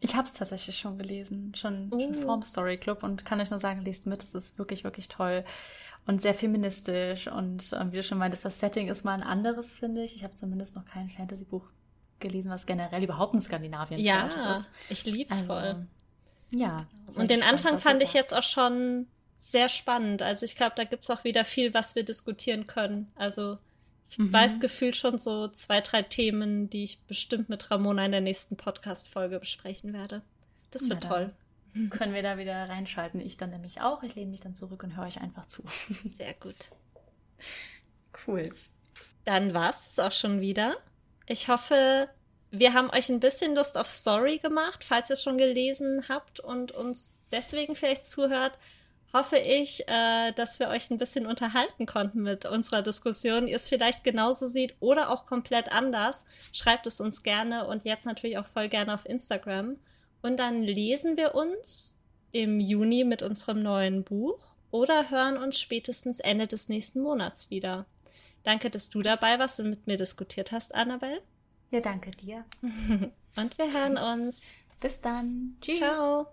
Ich 0.00 0.14
habe 0.14 0.26
es 0.26 0.32
tatsächlich 0.32 0.78
schon 0.78 0.96
gelesen, 0.98 1.52
schon, 1.56 1.92
uh. 1.92 2.00
schon 2.00 2.14
vorm 2.14 2.42
Story 2.42 2.76
Club 2.76 3.02
und 3.02 3.24
kann 3.24 3.40
euch 3.40 3.50
nur 3.50 3.58
sagen, 3.58 3.84
lest 3.84 4.06
mit, 4.06 4.22
es 4.22 4.34
ist 4.34 4.58
wirklich, 4.58 4.84
wirklich 4.84 5.08
toll 5.08 5.44
und 6.06 6.22
sehr 6.22 6.34
feministisch 6.34 7.28
und 7.28 7.70
ähm, 7.78 7.92
wie 7.92 7.96
du 7.96 8.02
schon 8.02 8.18
meintest, 8.18 8.44
das 8.44 8.60
Setting 8.60 8.88
ist 8.88 9.04
mal 9.04 9.14
ein 9.14 9.22
anderes, 9.22 9.72
finde 9.72 10.02
ich. 10.02 10.16
Ich 10.16 10.24
habe 10.24 10.34
zumindest 10.34 10.76
noch 10.76 10.84
kein 10.84 11.10
Fantasy-Buch 11.10 11.64
gelesen, 12.20 12.50
was 12.50 12.66
generell 12.66 13.02
überhaupt 13.02 13.34
in 13.34 13.40
Skandinavien 13.40 14.00
ja, 14.00 14.26
ist. 14.52 14.64
Ja, 14.64 14.70
ich 14.88 15.04
lieb's 15.04 15.32
also, 15.32 15.46
voll. 15.46 15.86
Ja. 16.50 16.86
Und 17.14 17.30
den 17.30 17.42
Anfang 17.42 17.78
fand 17.78 18.02
ich 18.02 18.14
jetzt 18.14 18.34
auch 18.34 18.42
schon 18.42 19.06
sehr 19.38 19.68
spannend. 19.68 20.22
Also 20.22 20.44
ich 20.44 20.56
glaube, 20.56 20.72
da 20.76 20.84
gibt's 20.84 21.10
auch 21.10 21.24
wieder 21.24 21.44
viel, 21.44 21.74
was 21.74 21.94
wir 21.94 22.04
diskutieren 22.04 22.66
können. 22.66 23.12
Also 23.14 23.58
ich 24.08 24.18
mhm. 24.18 24.32
weiß 24.32 24.60
gefühlt 24.60 24.96
schon 24.96 25.18
so 25.18 25.48
zwei, 25.48 25.80
drei 25.80 26.02
Themen, 26.02 26.70
die 26.70 26.84
ich 26.84 27.00
bestimmt 27.02 27.48
mit 27.48 27.70
Ramona 27.70 28.06
in 28.06 28.12
der 28.12 28.20
nächsten 28.20 28.56
Podcast-Folge 28.56 29.38
besprechen 29.38 29.92
werde. 29.92 30.22
Das 30.70 30.88
wird 30.88 31.04
ja, 31.04 31.10
toll. 31.10 31.32
Können 31.90 32.14
wir 32.14 32.22
da 32.22 32.38
wieder 32.38 32.68
reinschalten? 32.68 33.20
Ich 33.20 33.36
dann 33.36 33.50
nämlich 33.50 33.80
auch. 33.80 34.02
Ich 34.02 34.14
lehne 34.14 34.30
mich 34.30 34.40
dann 34.40 34.54
zurück 34.54 34.82
und 34.82 34.96
höre 34.96 35.06
euch 35.06 35.20
einfach 35.20 35.46
zu. 35.46 35.62
Sehr 36.12 36.34
gut. 36.34 36.70
Cool. 38.26 38.50
Dann 39.24 39.54
war's 39.54 39.84
das 39.84 39.98
auch 39.98 40.12
schon 40.12 40.40
wieder. 40.40 40.76
Ich 41.26 41.48
hoffe, 41.48 42.08
wir 42.50 42.72
haben 42.72 42.90
euch 42.90 43.10
ein 43.10 43.20
bisschen 43.20 43.54
Lust 43.54 43.76
auf 43.76 43.90
Story 43.90 44.38
gemacht, 44.38 44.82
falls 44.82 45.10
ihr 45.10 45.14
es 45.14 45.22
schon 45.22 45.38
gelesen 45.38 46.06
habt 46.08 46.40
und 46.40 46.72
uns 46.72 47.14
deswegen 47.30 47.76
vielleicht 47.76 48.06
zuhört 48.06 48.58
hoffe 49.12 49.38
ich, 49.38 49.86
äh, 49.88 50.32
dass 50.32 50.58
wir 50.60 50.68
euch 50.68 50.90
ein 50.90 50.98
bisschen 50.98 51.26
unterhalten 51.26 51.86
konnten 51.86 52.22
mit 52.22 52.44
unserer 52.44 52.82
Diskussion. 52.82 53.48
Ihr 53.48 53.56
es 53.56 53.68
vielleicht 53.68 54.04
genauso 54.04 54.46
seht 54.46 54.74
oder 54.80 55.10
auch 55.10 55.26
komplett 55.26 55.72
anders. 55.72 56.26
Schreibt 56.52 56.86
es 56.86 57.00
uns 57.00 57.22
gerne 57.22 57.66
und 57.66 57.84
jetzt 57.84 58.06
natürlich 58.06 58.38
auch 58.38 58.46
voll 58.46 58.68
gerne 58.68 58.94
auf 58.94 59.06
Instagram. 59.06 59.76
Und 60.22 60.38
dann 60.38 60.62
lesen 60.62 61.16
wir 61.16 61.34
uns 61.34 61.96
im 62.32 62.60
Juni 62.60 63.04
mit 63.04 63.22
unserem 63.22 63.62
neuen 63.62 64.04
Buch 64.04 64.38
oder 64.70 65.10
hören 65.10 65.38
uns 65.38 65.58
spätestens 65.58 66.20
Ende 66.20 66.46
des 66.46 66.68
nächsten 66.68 67.00
Monats 67.00 67.50
wieder. 67.50 67.86
Danke, 68.44 68.70
dass 68.70 68.88
du 68.88 69.02
dabei 69.02 69.38
warst 69.38 69.60
und 69.60 69.70
mit 69.70 69.86
mir 69.86 69.96
diskutiert 69.96 70.52
hast, 70.52 70.74
Annabelle. 70.74 71.22
Ja, 71.70 71.80
danke 71.80 72.10
dir. 72.10 72.44
und 73.36 73.58
wir 73.58 73.72
hören 73.72 73.96
uns. 73.96 74.52
Bis 74.80 75.00
dann. 75.00 75.56
Tschüss. 75.60 75.78
Ciao. 75.78 76.28